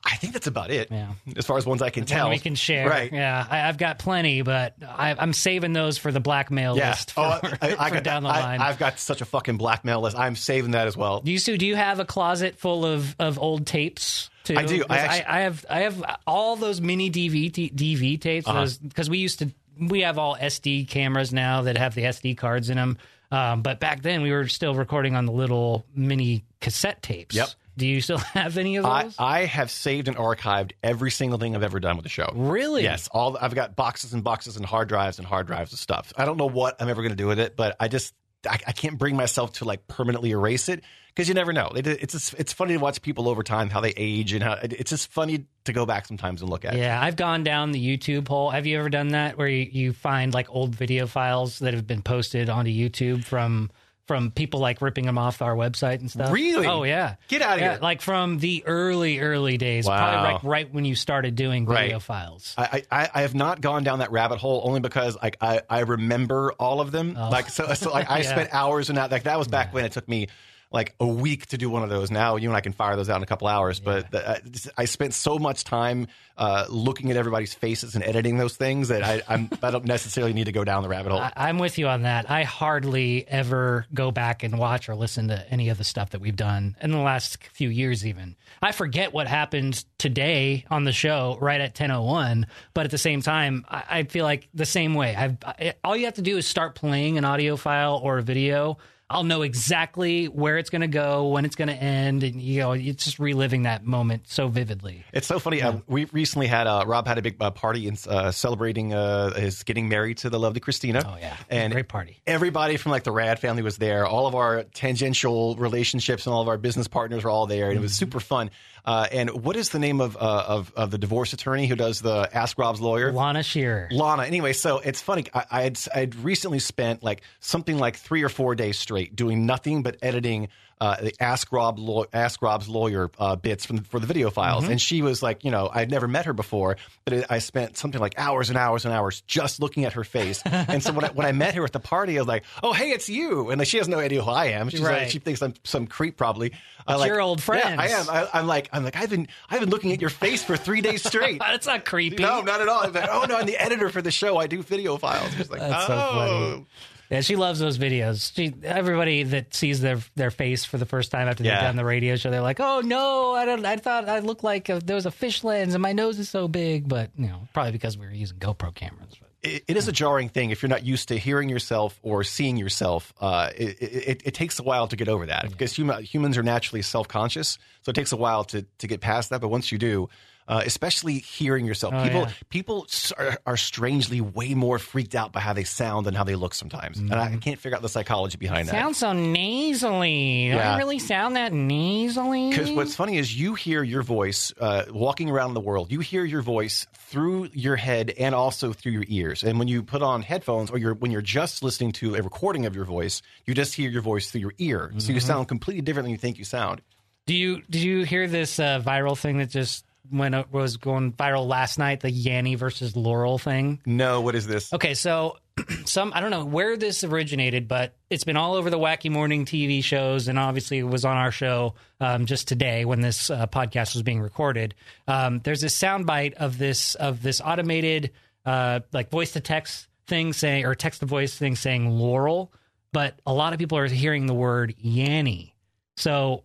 [0.04, 0.88] I think that's about it.
[0.90, 1.12] Yeah.
[1.36, 2.88] As far as ones I can One tell, we can share.
[2.88, 3.12] Right.
[3.12, 6.90] Yeah, I, I've got plenty, but I, I'm saving those for the blackmail Yeah.
[6.90, 8.60] list for, oh, I, I for got down the I, line.
[8.62, 10.16] I've got such a fucking blackmail list.
[10.18, 11.20] I'm saving that as well.
[11.24, 14.30] You Sue, do you have a closet full of, of old tapes?
[14.44, 14.56] Too?
[14.56, 14.76] I do.
[14.76, 18.66] I 'Cause actu- I, have I have all those mini DV t- DV tapes Uh-huh.
[18.82, 22.70] because we used to we have all SD cameras now that have the SD cards
[22.70, 22.96] in them.
[23.30, 27.36] Um, but back then we were still recording on the little mini cassette tapes.
[27.36, 27.48] Yep.
[27.76, 29.14] Do you still have any of those?
[29.18, 32.30] I have saved and archived every single thing I've ever done with the show.
[32.34, 32.82] Really?
[32.82, 33.08] Yes.
[33.12, 36.12] All I've got boxes and boxes and hard drives and hard drives of stuff.
[36.16, 38.14] I don't know what I'm ever going to do with it, but I just
[38.48, 41.70] I, I can't bring myself to like permanently erase it because you never know.
[41.74, 44.54] It, it's just, it's funny to watch people over time how they age and how
[44.54, 46.76] it, it's just funny to go back sometimes and look at.
[46.76, 48.50] Yeah, I've gone down the YouTube hole.
[48.50, 51.86] Have you ever done that where you, you find like old video files that have
[51.86, 53.70] been posted onto YouTube from
[54.06, 56.32] from people like ripping them off our website and stuff?
[56.32, 56.66] Really?
[56.66, 57.14] Oh yeah.
[57.28, 57.78] Get outta Yeah, here.
[57.80, 59.98] Like from the early early days, Wow.
[59.98, 62.02] probably like right when you started doing video Right.
[62.02, 62.54] files.
[62.58, 65.80] I, I I have not gone down that rabbit hole only because like I, I
[65.80, 67.28] remember all of them oh.
[67.30, 68.18] like so so like I Oh.
[68.22, 68.30] Yeah.
[68.30, 70.26] spent hours in that like that was back when it took me
[70.70, 73.10] like a week to do one of those now you and I can fire those
[73.10, 74.40] out in a couple hours but the, I,
[74.78, 76.06] I spent so much time
[76.36, 80.32] uh, looking at everybody's faces and editing those things that I I'm, I don't necessarily
[80.32, 82.30] need to go down the rabbit hole I, I'm with you on that.
[82.30, 86.20] I hardly ever go back and watch or listen to any of the stuff that
[86.20, 88.06] we've done in the last few years.
[88.06, 92.46] Even I forget what happened today on the show right at 10:01.
[92.74, 95.14] But at the same time, I, I feel like the same way.
[95.14, 98.22] I've I, all you have to do is start playing an audio file or a
[98.22, 98.78] video.
[99.10, 102.60] I'll know exactly where it's going to go, when it's going to end, and you
[102.60, 105.04] know, it's just reliving that moment so vividly.
[105.12, 105.60] It's so funny.
[105.60, 109.34] Uh, we recently had uh, Rob had a big uh, party in, uh, celebrating uh,
[109.34, 111.02] his getting married to the lovely Christina.
[111.04, 112.20] Oh yeah, and great party.
[112.26, 114.06] everybody from like the Rad family was there.
[114.06, 117.72] All of our tangential relationships and all of our business partners were all there, and
[117.72, 117.82] it Mm-hmm.
[117.82, 118.50] was super fun.
[118.84, 122.00] Uh, and what is the name of, uh, of of the divorce attorney who does
[122.00, 123.12] the Ask Rob's lawyer?
[123.12, 123.88] Lana Shearer.
[123.90, 124.24] Lana.
[124.24, 125.26] Anyway, so it's funny.
[125.34, 129.46] I, I had I'd recently spent like something like three or four days straight doing
[129.46, 130.48] nothing but editing
[130.80, 134.62] uh, the Ask Rob law, Ask Rob's lawyer uh, bits from for the video files,
[134.64, 134.72] Mm-hmm.
[134.72, 137.76] and she was like, you know, I'd never met her before, but it, I spent
[137.76, 140.42] something like hours and hours and hours just looking at her face.
[140.46, 142.72] and so when I, when I met her at the party, I was like, oh
[142.72, 144.68] hey, it's you, and like she has no idea who I am.
[144.70, 145.02] She's Right.
[145.02, 146.52] like, she thinks I'm some creep probably.
[146.88, 147.80] Uh, like, your old Yeah, friends.
[147.80, 148.08] I am.
[148.08, 150.80] I, I'm like I'm like I've been I've been looking at your face for three
[150.80, 151.38] days straight.
[151.40, 152.22] That's not creepy.
[152.22, 152.80] No, not at all.
[152.84, 154.38] I'm like, oh no, I'm the editor for the show.
[154.38, 155.30] I do video files.
[155.34, 156.12] She's like, That's so oh.
[156.50, 156.66] funny.
[157.10, 158.32] Yeah, she loves those videos.
[158.34, 161.62] She, everybody that sees their their face for the first time after they've Yeah.
[161.62, 163.66] done the radio show, they're like, "Oh no, I don't.
[163.66, 166.28] I thought I looked like a, there was a fish lens, and my nose is
[166.28, 169.16] so big." But you know, probably because we were using GoPro cameras.
[169.20, 169.28] But.
[169.42, 172.58] It, it is a jarring thing if you're not used to hearing yourself or seeing
[172.58, 173.12] yourself.
[173.20, 176.42] Uh, it, it, it takes a while to get over that because human, humans are
[176.42, 179.40] naturally self conscious, so it takes a while to to get past that.
[179.40, 180.08] But once you do.
[180.50, 182.32] Uh, especially hearing yourself, Oh, people yeah.
[182.48, 182.86] people
[183.16, 186.54] are, are strangely way more freaked out by how they sound than how they look
[186.54, 188.72] sometimes, and I can't figure out the psychology behind that.
[188.72, 190.48] Sounds so nasally.
[190.50, 190.74] Do Yeah.
[190.74, 192.50] I really sound that nasally?
[192.50, 195.92] Because what's funny is you hear your voice uh, walking around the world.
[195.92, 199.42] You hear your voice through your head and also through your ears.
[199.44, 202.66] And when you put on headphones or you're when you're just listening to a recording
[202.66, 204.92] of your voice, you just hear your voice through your ear.
[204.98, 206.80] So you sound completely different than you think you sound.
[207.26, 211.12] Do you did you hear this uh, viral thing that just went it was going
[211.12, 212.00] viral last night?
[212.00, 213.80] The Yanny versus Laurel thing.
[213.86, 214.72] No, what is this?
[214.72, 215.36] Okay, so
[215.84, 219.44] some I don't know where this originated, but it's been all over the wacky morning
[219.44, 223.46] TV shows, and obviously it was on our show um, just today when this uh,
[223.46, 224.74] podcast was being recorded.
[225.06, 228.12] Um, there's this soundbite of this of this automated
[228.44, 232.52] uh, like voice to text thing saying or text to voice thing saying Laurel,
[232.92, 235.52] but a lot of people are hearing the word Yanny.
[235.96, 236.44] So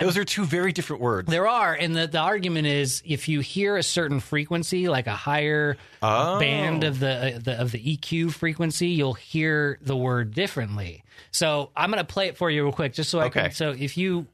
[0.00, 1.30] Those are two very different words.
[1.30, 5.14] there are, and the, the argument is if you hear a certain frequency, like a
[5.14, 6.38] higher Oh.
[6.38, 11.02] band of the, uh, the of the EQ frequency, you'll hear the word differently.
[11.30, 13.42] So I'm going to play it for you real quick, just so I Okay.
[13.42, 13.50] can.
[13.52, 14.26] So if you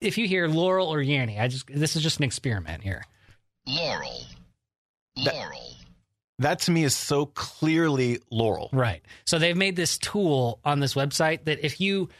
[0.00, 3.04] if you hear Laurel or Yanny, I just this is just an experiment here.
[3.66, 4.22] Laurel.
[5.24, 5.74] That- Laurel.
[6.40, 8.70] That to me is so clearly Laurel.
[8.72, 9.02] Right.
[9.26, 12.10] So they've made this tool on this website that if you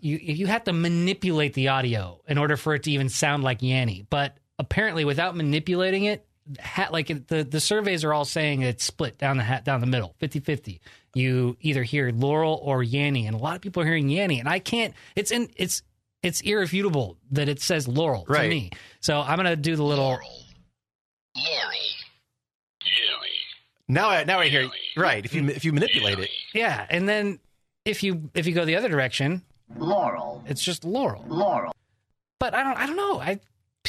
[0.00, 3.42] you if you have to manipulate the audio in order for it to even sound
[3.44, 6.26] like Yanny, but apparently without manipulating it,
[6.60, 9.86] ha, like the the surveys are all saying it's split down the hat down the
[9.86, 10.80] middle, 50-50.
[11.14, 14.48] You either hear Laurel or Yanny, and a lot of people are hearing Yanny, and
[14.48, 14.94] I can't.
[15.16, 15.82] It's in it's
[16.22, 18.70] it's irrefutable that it says Laurel to me.
[19.00, 20.04] So I'm gonna do the little.
[20.04, 20.44] Laurel.
[21.36, 21.74] Laurel.
[22.80, 23.30] Yelly.
[23.88, 25.24] Now I now I hear right.
[25.24, 27.38] If you if you manipulate it, Yeah, and then
[27.84, 29.42] if you if you go the other direction,
[29.76, 31.24] Laurel, it's just Laurel.
[31.28, 31.72] Laurel,
[32.38, 33.20] but I don't I don't know.
[33.20, 33.40] I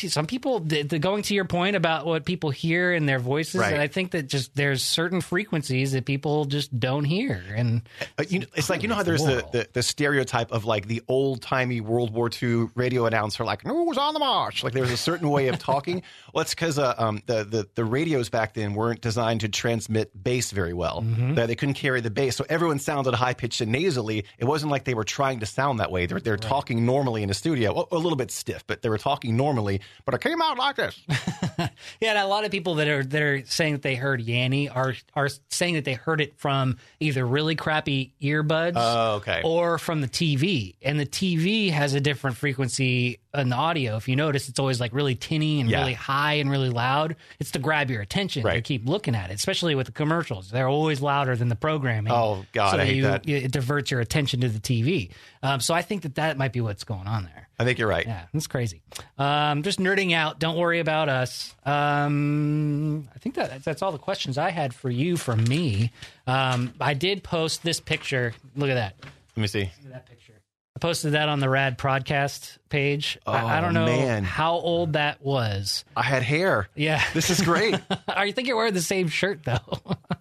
[0.08, 3.56] some people the, the going to your point about what people hear in their voices,
[3.62, 3.74] Right.
[3.74, 7.82] and I think that just there's certain frequencies that people just don't hear, and
[8.18, 10.88] Uh, you know, it's like you know how there's the, the, the stereotype of like
[10.88, 14.92] the old timey World War II radio announcer, like "News on the march." Like there's
[14.92, 16.04] a certain way of talking.
[16.34, 20.12] well, it's because uh, um, the, the the radios back then weren't designed to transmit
[20.24, 21.02] bass very well.
[21.02, 21.34] Mm-hmm.
[21.34, 24.26] That they couldn't carry the bass, so everyone sounded high pitched and nasally.
[24.38, 26.06] It wasn't like they were trying to sound that way.
[26.06, 28.98] They're they're talking normally in a studio, Well, a little bit stiff, but they were
[28.98, 29.82] talking normally.
[30.06, 31.00] But it came out like this.
[31.58, 31.68] yeah,
[32.12, 34.96] and a lot of people that are that are saying that they heard Yanny are
[35.16, 39.42] are saying that they heard it from either really crappy earbuds Oh, okay.
[39.44, 43.96] or from the TV, and the TV has a different frequency in the audio.
[43.98, 45.82] If you notice, it's always like really tinny and Yeah.
[45.82, 47.16] really high and really loud.
[47.40, 48.42] It's to grab your attention.
[48.42, 48.64] You Right.
[48.64, 50.50] keep looking at it, especially with the commercials.
[50.50, 52.12] They're always louder than the programming.
[52.12, 53.30] Oh, God, so I hate you, that.
[53.30, 55.12] It diverts your attention to the TV.
[55.44, 57.49] Um, so I think that that might be what's going on there.
[57.60, 58.06] I think you're right.
[58.06, 58.82] Yeah, that's crazy.
[59.18, 60.40] Um, just nerding out.
[60.40, 61.54] Don't worry about us.
[61.66, 65.92] Um, I think that that's all the questions I had for you from me.
[66.26, 68.34] Um, I did post this picture.
[68.56, 68.96] Look at that.
[69.36, 69.60] Let me see.
[69.60, 70.29] Look at that picture.
[70.76, 73.18] I posted that on the Rad Prodcast page.
[73.26, 74.24] I, I Oh, don't know man.
[74.24, 75.84] how old that was.
[75.98, 76.70] I had hair.
[76.76, 77.04] Yeah.
[77.14, 77.76] This is great.
[78.26, 79.58] You think you're wearing the same shirt though?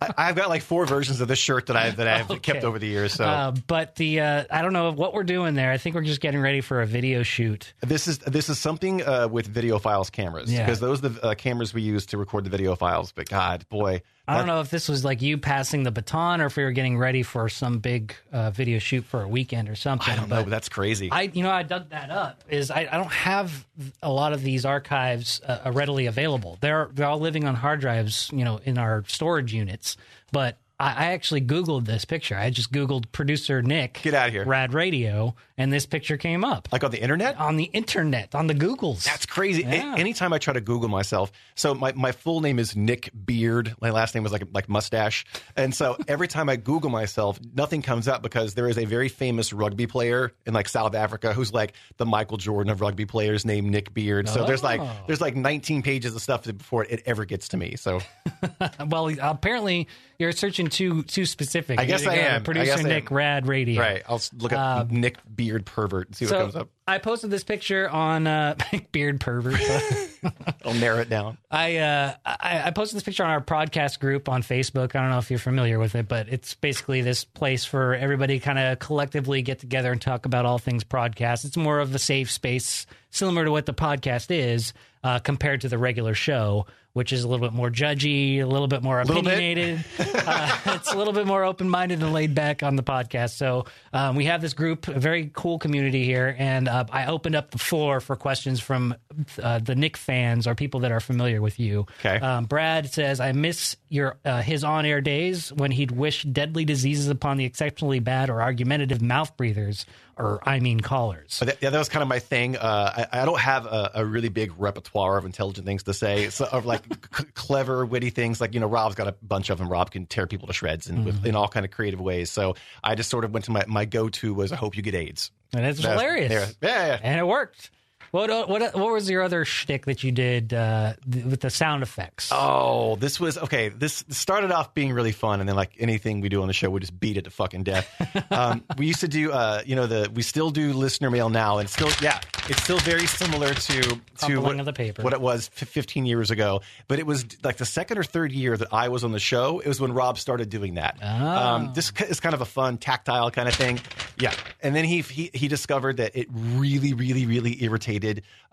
[0.01, 2.79] I, I've got like four versions of this shirt that I that I've kept over
[2.79, 3.13] the years.
[3.15, 5.71] So Uh, but the uh, I don't know what we're doing there.
[5.73, 7.75] I think we're just getting ready for a video shoot.
[7.81, 10.65] this is this is something uh, with video files cameras Yeah.
[10.65, 13.13] because those are the uh, cameras we use to record the video files.
[13.13, 16.47] But God, boy, I don't know if this was like you passing the baton or
[16.47, 19.75] if we were getting ready for some big uh, video shoot for a weekend or
[19.75, 20.13] something.
[20.13, 20.43] I don't know.
[20.43, 21.11] that's crazy.
[21.11, 22.45] I, you know, I dug that up.
[22.49, 23.67] Is I, I don't have
[24.03, 26.59] a lot of these archives uh, readily available.
[26.61, 29.97] They're they're all living on hard drives, you know, in our storage units.
[30.31, 32.37] But I, I actually Googled this picture.
[32.37, 34.01] I just Googled producer Nick.
[34.03, 34.45] Get outta here.
[34.45, 37.37] Rad Radio, and this picture came up like on the internet.
[37.37, 39.05] on the internet on the Googles.
[39.05, 39.65] That's crazy.
[39.65, 39.69] A-
[39.99, 43.75] anytime I try to Google myself, so my, my full name is Nick Beard.
[43.81, 45.27] My last name was like like mustache,
[45.57, 49.09] and so every time I Google myself, nothing comes up because there is a very
[49.09, 53.45] famous rugby player in like South Africa who's like the Michael Jordan of rugby players
[53.45, 54.29] named Nick Beard.
[54.29, 54.97] So there's like Oh.
[55.07, 57.75] there's like 19 pages of stuff before it ever gets to me.
[57.77, 58.01] So
[58.87, 61.79] well, apparently you're searching too too specific.
[61.79, 62.43] I guess I am.
[62.43, 63.17] Producer I Nick am.
[63.17, 63.81] Rad Radio.
[63.81, 66.69] right, I'll look up Nick Beard pervert and see what comes up.
[66.87, 68.55] I posted this picture on uh,
[68.93, 69.61] Beard Pervert.
[70.65, 71.37] I'll narrow it down.
[71.51, 74.97] I, uh, I I posted this picture on our podcast group on Facebook.
[74.97, 78.39] I don't know if you're familiar with it, but it's basically this place for everybody
[78.39, 81.45] to kind of collectively get together and talk about all things podcast.
[81.45, 84.73] It's more of a safe space, similar to what the podcast is,
[85.05, 86.67] uh, compared to the regular show,
[86.99, 89.33] which is a little bit more judgy, a little bit more Little bit.
[89.35, 89.85] opinionated.
[89.99, 93.37] uh, it's a little bit more open minded and laid back on the podcast.
[93.37, 97.37] So um, we have this group, a very cool community here, and uh, I opened
[97.37, 98.95] up the floor for questions from
[99.43, 101.87] uh, the Nick fans or people that are familiar with you.
[102.01, 102.17] Okay.
[102.19, 106.65] Um, Brad says, "I miss your uh, his on air days when he'd wish deadly
[106.65, 109.87] diseases upon the exceptionally bad or argumentative mouth breathers,
[110.19, 112.57] or I mean callers." But that, yeah, that was kind of my thing.
[112.57, 116.29] Uh, I, I don't have a, a really big repertoire of intelligent things to say,
[116.31, 116.83] so, of like
[117.17, 118.41] c- clever, witty things.
[118.41, 119.69] Like you know, Rob's got a bunch of them.
[119.69, 122.31] Rob can tear people to shreds and with, in all kind of creative ways.
[122.31, 124.83] So I just sort of went to my my go to was I hope you
[124.83, 125.31] get AIDS.
[125.55, 126.31] And it's That's- hilarious.
[126.31, 126.99] Yeah, yeah, yeah.
[127.03, 127.71] and it worked.
[128.11, 131.51] What uh, what what was your other shtick that you did uh, th- with the
[131.51, 132.31] sound effects?
[132.33, 133.69] Oh, this was okay.
[133.69, 136.71] This started off being really fun, and then like anything we do on the show,
[136.71, 137.87] we just beat it to fucking death.
[138.33, 141.59] um, we used to do, uh, you know, the we still do listener mail now,
[141.59, 145.03] and still, yeah, it's still very similar to to what, the paper.
[145.03, 146.63] what it was f- 15 years ago.
[146.87, 149.59] But it was like the second or third year that I was on the show.
[149.59, 150.99] It was when Rob started doing that.
[151.03, 151.57] Ah.
[151.57, 153.81] Um, this is kind of a fun tactile kind of thing.
[154.19, 154.33] Yeah,
[154.63, 157.98] and then he he, he discovered that it really, really, really irritated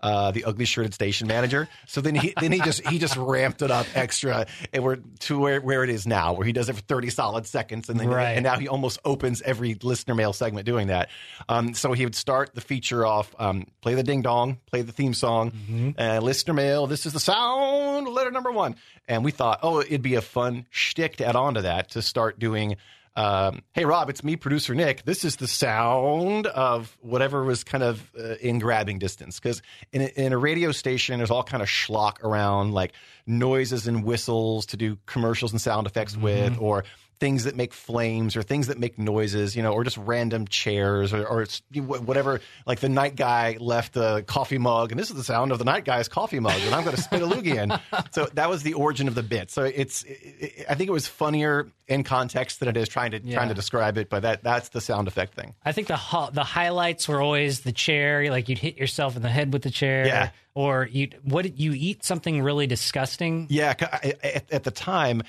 [0.00, 1.68] uh, the ugly shirted station manager.
[1.86, 5.38] So then he then he just he just ramped it up extra, and we're to
[5.38, 8.08] where, where it is now, where he does it for 30 solid seconds, and then
[8.08, 8.32] Right.
[8.32, 11.08] and now he almost opens every listener mail segment doing that.
[11.48, 14.92] Um, so he would start the feature off, um, play the ding dong, play the
[14.92, 15.90] theme song, Mm-hmm.
[15.98, 16.86] uh, listener mail.
[16.86, 18.76] This is the sound, letter number one.
[19.08, 22.02] And we thought, oh, it'd be a fun shtick to add on to that to
[22.02, 22.76] start doing.
[23.16, 25.06] Um, hey Rob, it's me, producer Nick.
[25.06, 29.40] This is the sound of whatever was kind of uh, in grabbing distance.
[29.40, 32.92] Because in a, in a radio station, there's all kind of schlock around, like
[33.26, 36.84] noises and whistles to do commercials and sound effects with, or
[37.18, 41.12] things that make flames or things that make noises, you know, or just random chairs
[41.14, 42.40] or, or whatever.
[42.66, 45.64] Like the night guy left a coffee mug, and this is the sound of the
[45.64, 47.72] night guy's coffee mug, and I'm going to spit a loogie in.
[48.12, 49.50] So that was the origin of the bit.
[49.50, 53.10] So it's, it, it- I think it was funnier in context than it is trying
[53.12, 54.08] to trying to describe it.
[54.10, 55.54] But that that's the sound effect thing.
[55.64, 59.22] I think the ho- the highlights were always the chair, like you'd hit yourself in
[59.22, 60.30] the head with the chair, Yeah.
[60.54, 63.46] or you what you eat something really disgusting?
[63.50, 65.22] Yeah, c- I- I- at, at the time,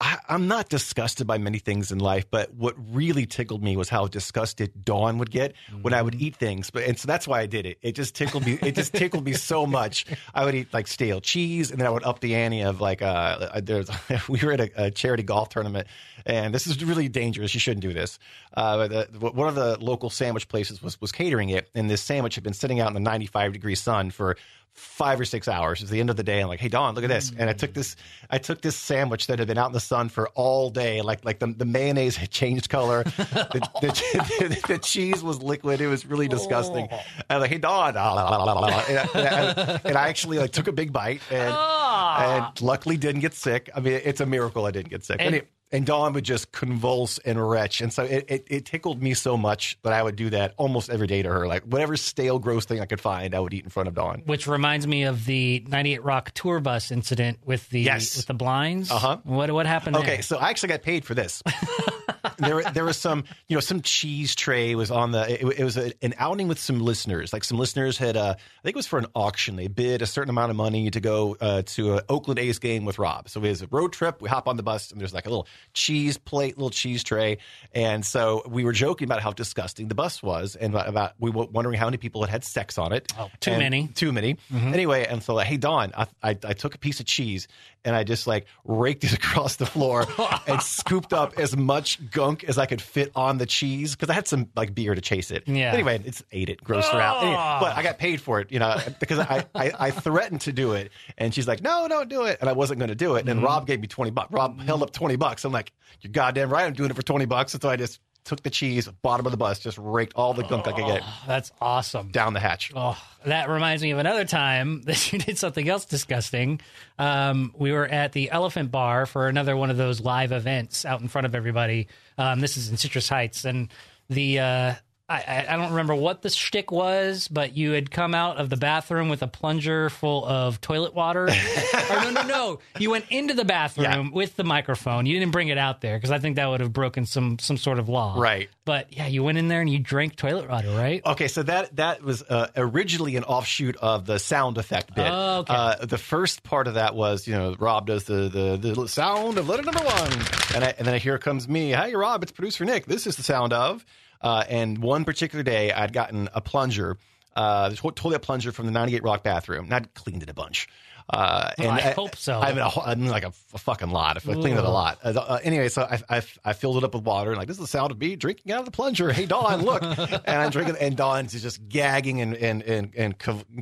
[0.00, 3.88] I, I'm not disgusted by many things in life, but what really tickled me was
[3.88, 6.70] how disgusted Dawn would get when I would eat things.
[6.70, 7.78] But and so that's why I did it.
[7.80, 8.58] It just tickled me.
[8.60, 10.04] It just tickled me so much.
[10.34, 13.02] I would eat like stale cheese, and then I would up the ante of like
[13.02, 13.88] uh, there's
[14.28, 15.86] we were at a, a charity golf tournament,
[16.26, 17.54] and this is really dangerous.
[17.54, 18.18] You shouldn't do this.
[18.52, 22.34] Uh, the, one of the local sandwich places was was catering it, and this sandwich
[22.34, 24.36] had been sitting out in the 95 degree sun for
[24.74, 25.80] five or six hours.
[25.80, 26.40] It's the end of the day.
[26.40, 27.32] I'm like, hey Dawn, look at this.
[27.38, 27.74] And I took mm.
[27.74, 27.96] this,
[28.28, 31.00] I took this sandwich that had been out in the sun for all day.
[31.00, 33.04] Like, like the, the mayonnaise had changed color.
[33.54, 35.80] The, the, the, cheese was liquid.
[35.80, 36.88] It was really disgusting.
[36.90, 37.00] Oh.
[37.28, 40.72] I was like, hey Dawn, and I, and I- and I actually like took a
[40.72, 42.48] big bite and, ah.
[42.48, 43.70] and luckily didn't get sick.
[43.74, 45.18] I mean, it's a miracle I didn't get sick.
[45.20, 45.44] And- And,
[45.74, 47.80] and Dawn would just convulse and retch.
[47.80, 50.88] And so it, it, it tickled me so much that I would do that almost
[50.88, 51.48] every day to her.
[51.48, 54.22] Like whatever stale, gross thing I could find, I would eat in front of Dawn.
[54.24, 58.16] Which reminds me of the 98 Rock tour bus incident with the Yes.
[58.16, 58.88] with the blinds.
[58.88, 59.18] Uh-huh.
[59.24, 59.96] What what happened?
[59.96, 60.22] Okay, there?
[60.22, 61.42] so I actually got paid for this.
[62.38, 65.44] there, there was some, you know, some cheese tray was on the.
[65.44, 67.32] It, it was a, an outing with some listeners.
[67.32, 69.56] Like some listeners had, uh, I think it was for an auction.
[69.56, 72.84] They bid a certain amount of money to go uh, to an Oakland A's game
[72.84, 73.28] with Rob.
[73.28, 74.22] So it was a road trip.
[74.22, 77.38] We hop on the bus and there's like a little cheese plate, little cheese tray,
[77.74, 81.46] and so we were joking about how disgusting the bus was, and about, we were
[81.46, 83.12] wondering how many people had had sex on it.
[83.18, 83.88] Oh, too many.
[83.88, 84.34] too many.
[84.52, 84.74] Mm-hmm.
[84.74, 87.48] Anyway, and so like, hey Dawn, I, I I took a piece of cheese
[87.84, 90.06] and I just like raked it across the floor
[90.46, 94.14] and scooped up as much gunk as I could fit on the cheese because I
[94.14, 95.46] had some like beer to chase it.
[95.46, 95.72] Yeah.
[95.72, 97.22] Anyway, it's ate it, grossed her out.
[97.22, 97.58] Anyway, oh.
[97.60, 100.72] but I got paid for it, you know, because I, I I threatened to do
[100.72, 103.20] it, and she's like, no, don't do it, and I wasn't going to do it.
[103.20, 104.32] And then Rob gave me twenty bucks.
[104.32, 105.44] Rob held up twenty bucks.
[105.44, 107.54] I'm like, you're goddamn right, I'm doing it for twenty bucks.
[107.54, 110.44] And so I just took the cheese, bottom of the bus, just raked all the
[110.44, 112.10] gunk I could get That's awesome.
[112.10, 112.72] down the hatch.
[112.74, 112.96] Oh,
[113.26, 116.60] that reminds me of another time that you did something else disgusting.
[116.98, 121.00] Um, we were at the Elephant Bar for another one of those live events out
[121.00, 121.88] in front of everybody.
[122.16, 123.68] Um, this is in Citrus Heights, and
[124.08, 124.74] the uh,
[125.06, 128.56] I, I don't remember what the shtick was, but you had come out of the
[128.56, 131.24] bathroom with a plunger full of toilet water.
[131.90, 135.04] or no, no, no, you went into the bathroom with the microphone.
[135.04, 137.58] You didn't bring it out there because I think that would have broken some some
[137.58, 138.14] sort of law.
[138.16, 138.48] Right.
[138.64, 141.04] But yeah, you went in there and you drank toilet water, right?
[141.04, 145.06] Okay, so that that was uh, originally an offshoot of the sound effect bit.
[145.06, 145.54] Oh, okay.
[145.54, 149.36] Uh, the first part of that was, you know, Rob does the the, the sound
[149.36, 150.12] of letter number one,
[150.54, 151.72] and I, and then here comes me.
[151.72, 152.86] Hey, Rob, it's producer Nick.
[152.86, 153.84] This is the sound of.
[154.24, 156.96] Uh, and one particular day, I'd gotten a plunger,
[157.36, 160.34] uh, the to- toilet plunger from the 98 Rock bathroom, and I'd cleaned it a
[160.34, 160.66] bunch.
[161.10, 162.40] Uh, and I hope so.
[162.40, 164.16] I mean, a, I mean like a fucking lot.
[164.16, 164.98] If I cleaned it a lot.
[165.04, 167.56] Uh, uh, anyway, so I, I, I filled it up with water and like this
[167.58, 169.12] is the sound of me drinking out of the plunger.
[169.12, 173.18] Hey Dawn, look, and I'm drinking, and Dawn's just gagging and and and, and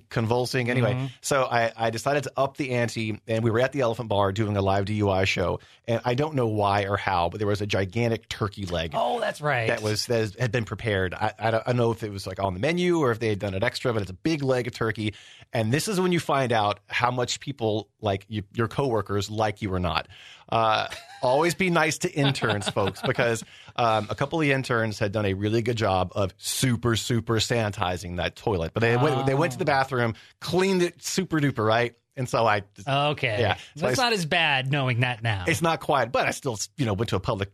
[0.08, 0.70] convulsing.
[0.70, 1.06] Anyway, Mm-hmm.
[1.20, 4.32] so I, I decided to up the ante, and we were at the Elephant Bar
[4.32, 7.60] doing a live DUI show, and I don't know why or how, but there was
[7.60, 8.92] a gigantic turkey leg.
[8.94, 9.68] Oh, that's right.
[9.68, 11.14] That was that had been prepared.
[11.14, 13.18] I, I don't I don't know if it was like on the menu or if
[13.20, 15.14] they had done it extra, but it's a big leg of turkey.
[15.54, 19.62] And this is when you find out how much people like you, your coworkers like
[19.62, 20.08] you or not.
[20.48, 20.86] Uh,
[21.22, 23.42] always be nice to interns, folks, because
[23.76, 27.36] um, a couple of the interns had done a really good job of super, super
[27.36, 28.72] sanitizing that toilet.
[28.74, 31.94] But they went, they went to the bathroom, cleaned it super duper, right?
[32.16, 33.38] And so I, Okay.
[33.40, 33.54] Yeah.
[33.76, 35.44] So That's I- not as bad knowing that now.
[35.48, 37.50] it's not quiet, but I still, you know, went to a public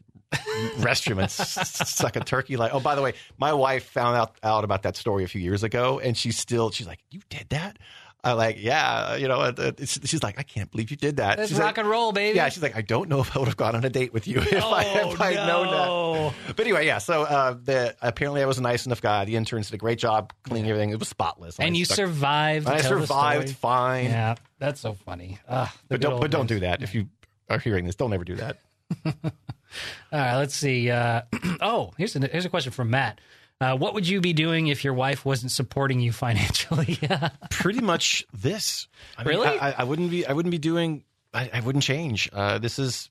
[0.78, 2.56] restroom and suck a turkey.
[2.56, 5.40] Like, oh, by the way, my wife found out, out about that story a few
[5.40, 7.78] years ago, and she's still, she's like, you did that?
[8.24, 11.36] I like, yeah, you know, it's, she's like, I can't believe you did that.
[11.36, 12.36] That's she's rock like, and roll, baby.
[12.36, 14.26] Yeah, she's like, I don't know if I would have gone on a date with
[14.26, 16.56] you if I Oh, if I'd known that.
[16.56, 16.98] But anyway, yeah.
[16.98, 19.24] So uh, the apparently I was a nice enough guy.
[19.24, 20.90] The interns did a great job cleaning everything.
[20.90, 21.60] It was spotless.
[21.60, 22.66] and you stuck- survived.
[22.66, 24.06] to I survived fine.
[24.06, 25.38] Yeah, that's so funny.
[25.48, 27.08] Ugh, But don't but don't do that if you
[27.48, 27.94] are hearing this.
[27.94, 28.58] Don't ever do that.
[29.06, 29.12] All
[30.12, 30.90] right, let's see.
[30.90, 31.22] Uh,
[31.60, 33.20] oh, here's a here's a question from Matt.
[33.60, 36.98] Uh, what would you be doing if your wife wasn't supporting you financially?
[37.50, 38.86] pretty much this.
[39.16, 39.58] I mean, Really?
[39.58, 40.26] I, I wouldn't be.
[40.26, 41.04] I wouldn't be doing.
[41.34, 42.30] I, I wouldn't change.
[42.32, 43.10] Uh, this is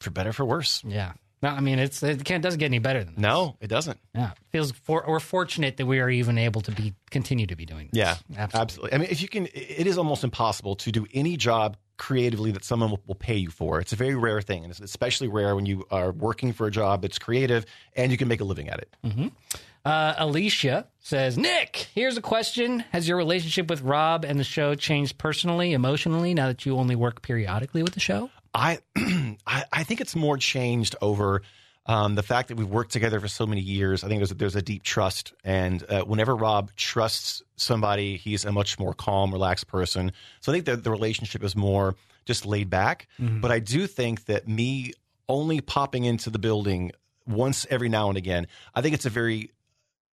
[0.00, 0.82] for better or for worse.
[0.86, 1.12] yeah.
[1.40, 3.22] No, I mean it's it can't doesn't get any better than this.
[3.22, 4.00] No, it doesn't.
[4.12, 7.64] Yeah, feels for, we're fortunate that we are even able to be continue to be
[7.64, 7.90] doing.
[7.92, 7.98] This.
[8.00, 8.60] Yeah, absolutely.
[8.60, 8.92] absolutely.
[8.94, 12.64] I mean, if you can, it is almost impossible to do any job creatively that
[12.64, 13.78] someone will, will pay you for.
[13.80, 16.72] It's a very rare thing, and it's especially rare when you are working for a
[16.72, 18.96] job that's creative and you can make a living at it.
[19.88, 24.74] Uh, Alicia says, Nick, here's a question: Has your relationship with Rob and the show
[24.74, 28.28] changed personally, emotionally, now that you only work periodically with the show?
[28.52, 28.80] I,
[29.46, 31.40] I I think it's more changed over
[31.86, 34.04] um, the fact that we've worked together for so many years.
[34.04, 38.44] I think there's a, there's a deep trust, and uh, whenever Rob trusts somebody, he's
[38.44, 40.12] a much more calm, relaxed person.
[40.40, 41.94] So I think that the relationship is more
[42.26, 43.08] just laid back.
[43.40, 44.92] But I do think that me
[45.30, 46.92] only popping into the building
[47.26, 49.50] once every now and again, I think it's a very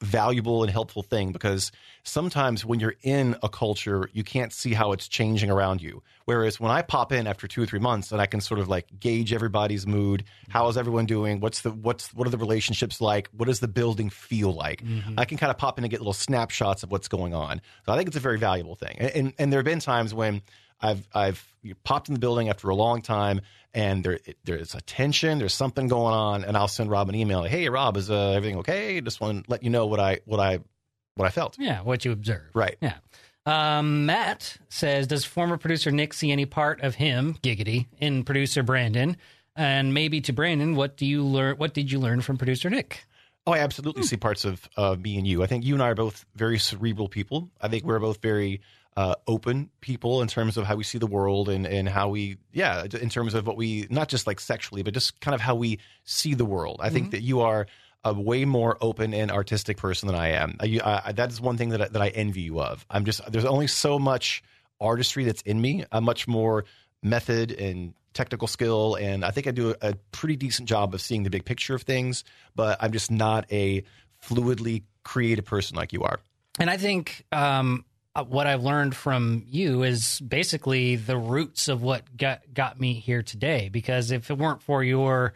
[0.02, 1.72] valuable and helpful thing because
[2.04, 6.04] sometimes when you're in a culture, you can't see how it's changing around you.
[6.26, 8.68] Whereas when I pop in after two or three months and I can sort of
[8.68, 11.40] like gauge everybody's mood, how is everyone doing?
[11.40, 13.30] What's the what's what are the relationships like?
[13.32, 14.84] What does the building feel like?
[14.84, 15.18] Mm-hmm.
[15.18, 17.62] I can kind of pop in and get little snapshots of what's going on.
[17.86, 18.98] So I think it's a very valuable thing.
[19.00, 20.42] And and, and there have been times when
[20.82, 23.42] I've I've popped in the building after a long time,
[23.76, 27.42] and there there's a tension, there's something going on, and I'll send Rob an email.
[27.42, 29.02] Like, hey, Rob, is uh, everything okay?
[29.02, 30.60] Just want to let you know what I what I
[31.16, 31.58] what I felt.
[31.60, 32.56] Yeah, what you observed.
[32.56, 32.78] Right.
[32.82, 32.96] Yeah.
[33.46, 38.64] Um, Matt says, does former producer Nick see any part of him, giggity, in producer
[38.64, 39.18] Brandon?
[39.56, 41.58] And maybe to Brandon, what do you learn?
[41.58, 43.06] What did you learn from producer Nick?
[43.46, 45.44] Oh, I absolutely see parts of uh, me and you.
[45.44, 47.52] I think you and I are both very cerebral people.
[47.62, 48.62] I think we're both very
[48.96, 52.38] uh, open people in terms of how we see the world and, and how we,
[52.54, 55.56] yeah, in terms of what we, not just like sexually, but just kind of how
[55.56, 56.80] we see the world.
[56.82, 57.68] I think that you are
[58.06, 60.56] a way more open and artistic person than I am.
[60.62, 62.86] I, I, that is one thing that I, that I envy you of.
[62.90, 64.44] I'm just, there's only so much
[64.80, 65.84] artistry that's in me.
[65.92, 66.66] I'm much more
[67.04, 71.02] method and technical skill and i think i do a, a pretty decent job of
[71.02, 72.24] seeing the big picture of things
[72.56, 73.84] but i'm just not a
[74.24, 76.22] fluidly creative person like you are
[76.60, 77.84] And I think um,
[78.16, 82.94] Uh, what I've learned from you is basically the roots of what got got me
[82.94, 83.70] here today.
[83.70, 85.34] Because if it weren't for your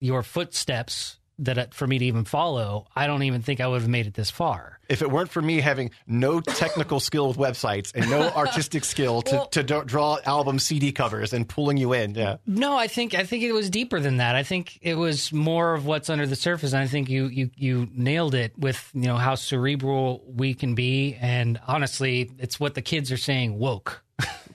[0.00, 3.80] your footsteps that uh, for me to even follow, I don't even think I would
[3.80, 4.78] have made it this far.
[4.88, 9.22] if it weren't for me having no technical skill with websites and no artistic skill
[9.22, 13.14] to, Well- to draw album cd covers and pulling you in yeah No, I think
[13.14, 14.34] I think it was deeper than that.
[14.36, 17.50] I think it was more of what's under the surface, and I think you you
[17.56, 22.74] you nailed it with you know how cerebral we can be, and honestly, it's what
[22.74, 24.02] the kids are saying woke.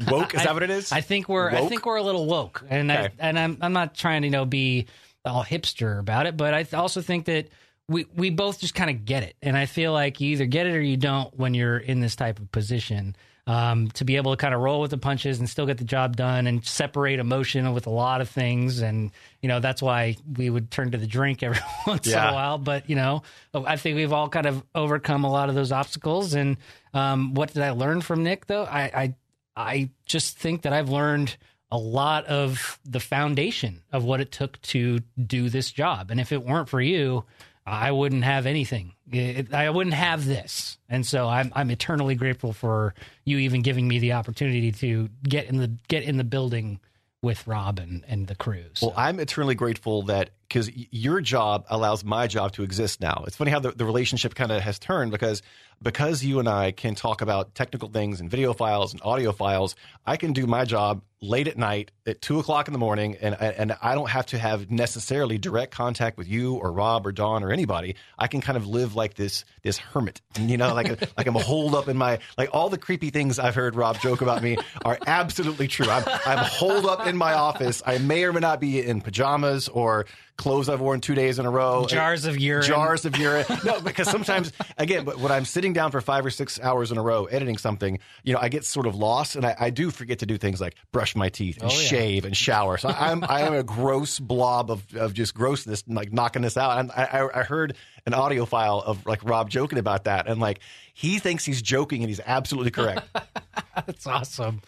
[0.09, 2.63] woke is that what it is I think we're I think we're a little woke,
[2.69, 4.87] and i and i'm I'm not trying to you know be
[5.25, 7.47] all hipster about it, but I th- also think that
[7.87, 10.67] we we both just kind of get it, and I feel like you either get
[10.67, 13.15] it or you don't when you're in this type of position.
[13.47, 15.83] Um, to be able to kind of roll with the punches and still get the
[15.83, 20.17] job done and separate emotion with a lot of things, and you know that's why
[20.35, 22.57] we would turn to the drink every once in a while.
[22.57, 23.21] But you know,
[23.53, 26.33] I think we've all kind of overcome a lot of those obstacles.
[26.33, 26.57] And
[26.95, 28.63] um, what did I learn from Nick though?
[28.63, 29.15] I, I
[29.55, 31.37] I just think that I've learned
[31.71, 36.11] a lot of the foundation of what it took to do this job.
[36.11, 37.25] And if it weren't for you,
[37.65, 38.93] I wouldn't have anything.
[39.11, 40.77] It- I wouldn't have this.
[40.87, 42.93] And so I'm I'm eternally grateful for
[43.23, 46.79] you even giving me the opportunity to get in the get in the building
[47.23, 48.65] with Rob and, and the crew.
[48.75, 53.23] So, Well, I'm eternally grateful that because your job allows my job to exist now.
[53.27, 55.41] It's funny how the, the relationship kind of has turned because
[55.81, 59.75] because you and I can talk about technical things and video files and audio files.
[60.05, 63.35] I can do my job late at night at two o'clock in the morning, and
[63.39, 67.43] and I don't have to have necessarily direct contact with you or Rob or Dawn
[67.43, 67.95] or anybody.
[68.17, 70.87] I can kind of live like this this hermit, you know, like
[71.17, 74.21] like I'm holed up in my like all the creepy things I've heard Rob joke
[74.21, 75.89] about me are absolutely true.
[75.89, 77.81] I'm I'm holed up in my office.
[77.85, 80.05] I may or may not be in pajamas or
[80.37, 81.85] clothes I've worn two days in a row.
[81.87, 82.63] Jars of urine.
[82.65, 83.45] Jars of urine.
[83.65, 86.97] No, because sometimes, again, but when I'm sitting down for five or six hours in
[86.97, 89.89] a row editing something, you know, I get sort of lost and I, I do
[89.91, 91.79] forget to do things like brush my teeth and Oh, yeah.
[91.87, 92.77] shave and shower.
[92.77, 96.77] So I'm I am a gross blob of, of just grossness, like knocking this out.
[96.79, 97.75] And I, I I heard
[98.05, 100.59] an audio file of like Rob joking about that, and like
[100.93, 103.07] he thinks he's joking and he's absolutely correct.
[103.75, 104.61] That's awesome.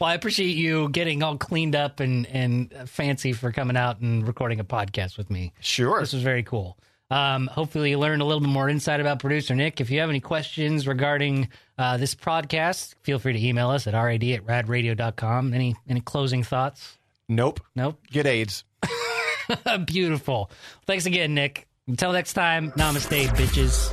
[0.00, 4.26] Well, I appreciate you getting all cleaned up and, and fancy for coming out and
[4.26, 5.52] recording a podcast with me.
[5.60, 6.00] Sure.
[6.00, 6.78] This was very cool.
[7.10, 9.80] Um, hopefully, you learned a little bit more insight about producer Nick.
[9.80, 13.94] If you have any questions regarding uh, this podcast, feel free to email us at
[13.94, 15.52] rad at radradio.com.
[15.52, 16.98] Any, any closing thoughts?
[17.28, 17.60] Nope.
[17.76, 18.00] Nope.
[18.10, 18.64] Get AIDS.
[19.84, 20.50] Beautiful.
[20.86, 21.68] Thanks again, Nick.
[21.86, 23.92] Until next time, namaste, bitches.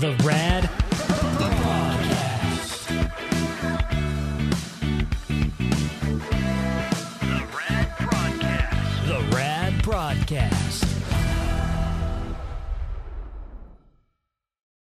[0.00, 0.70] The Rad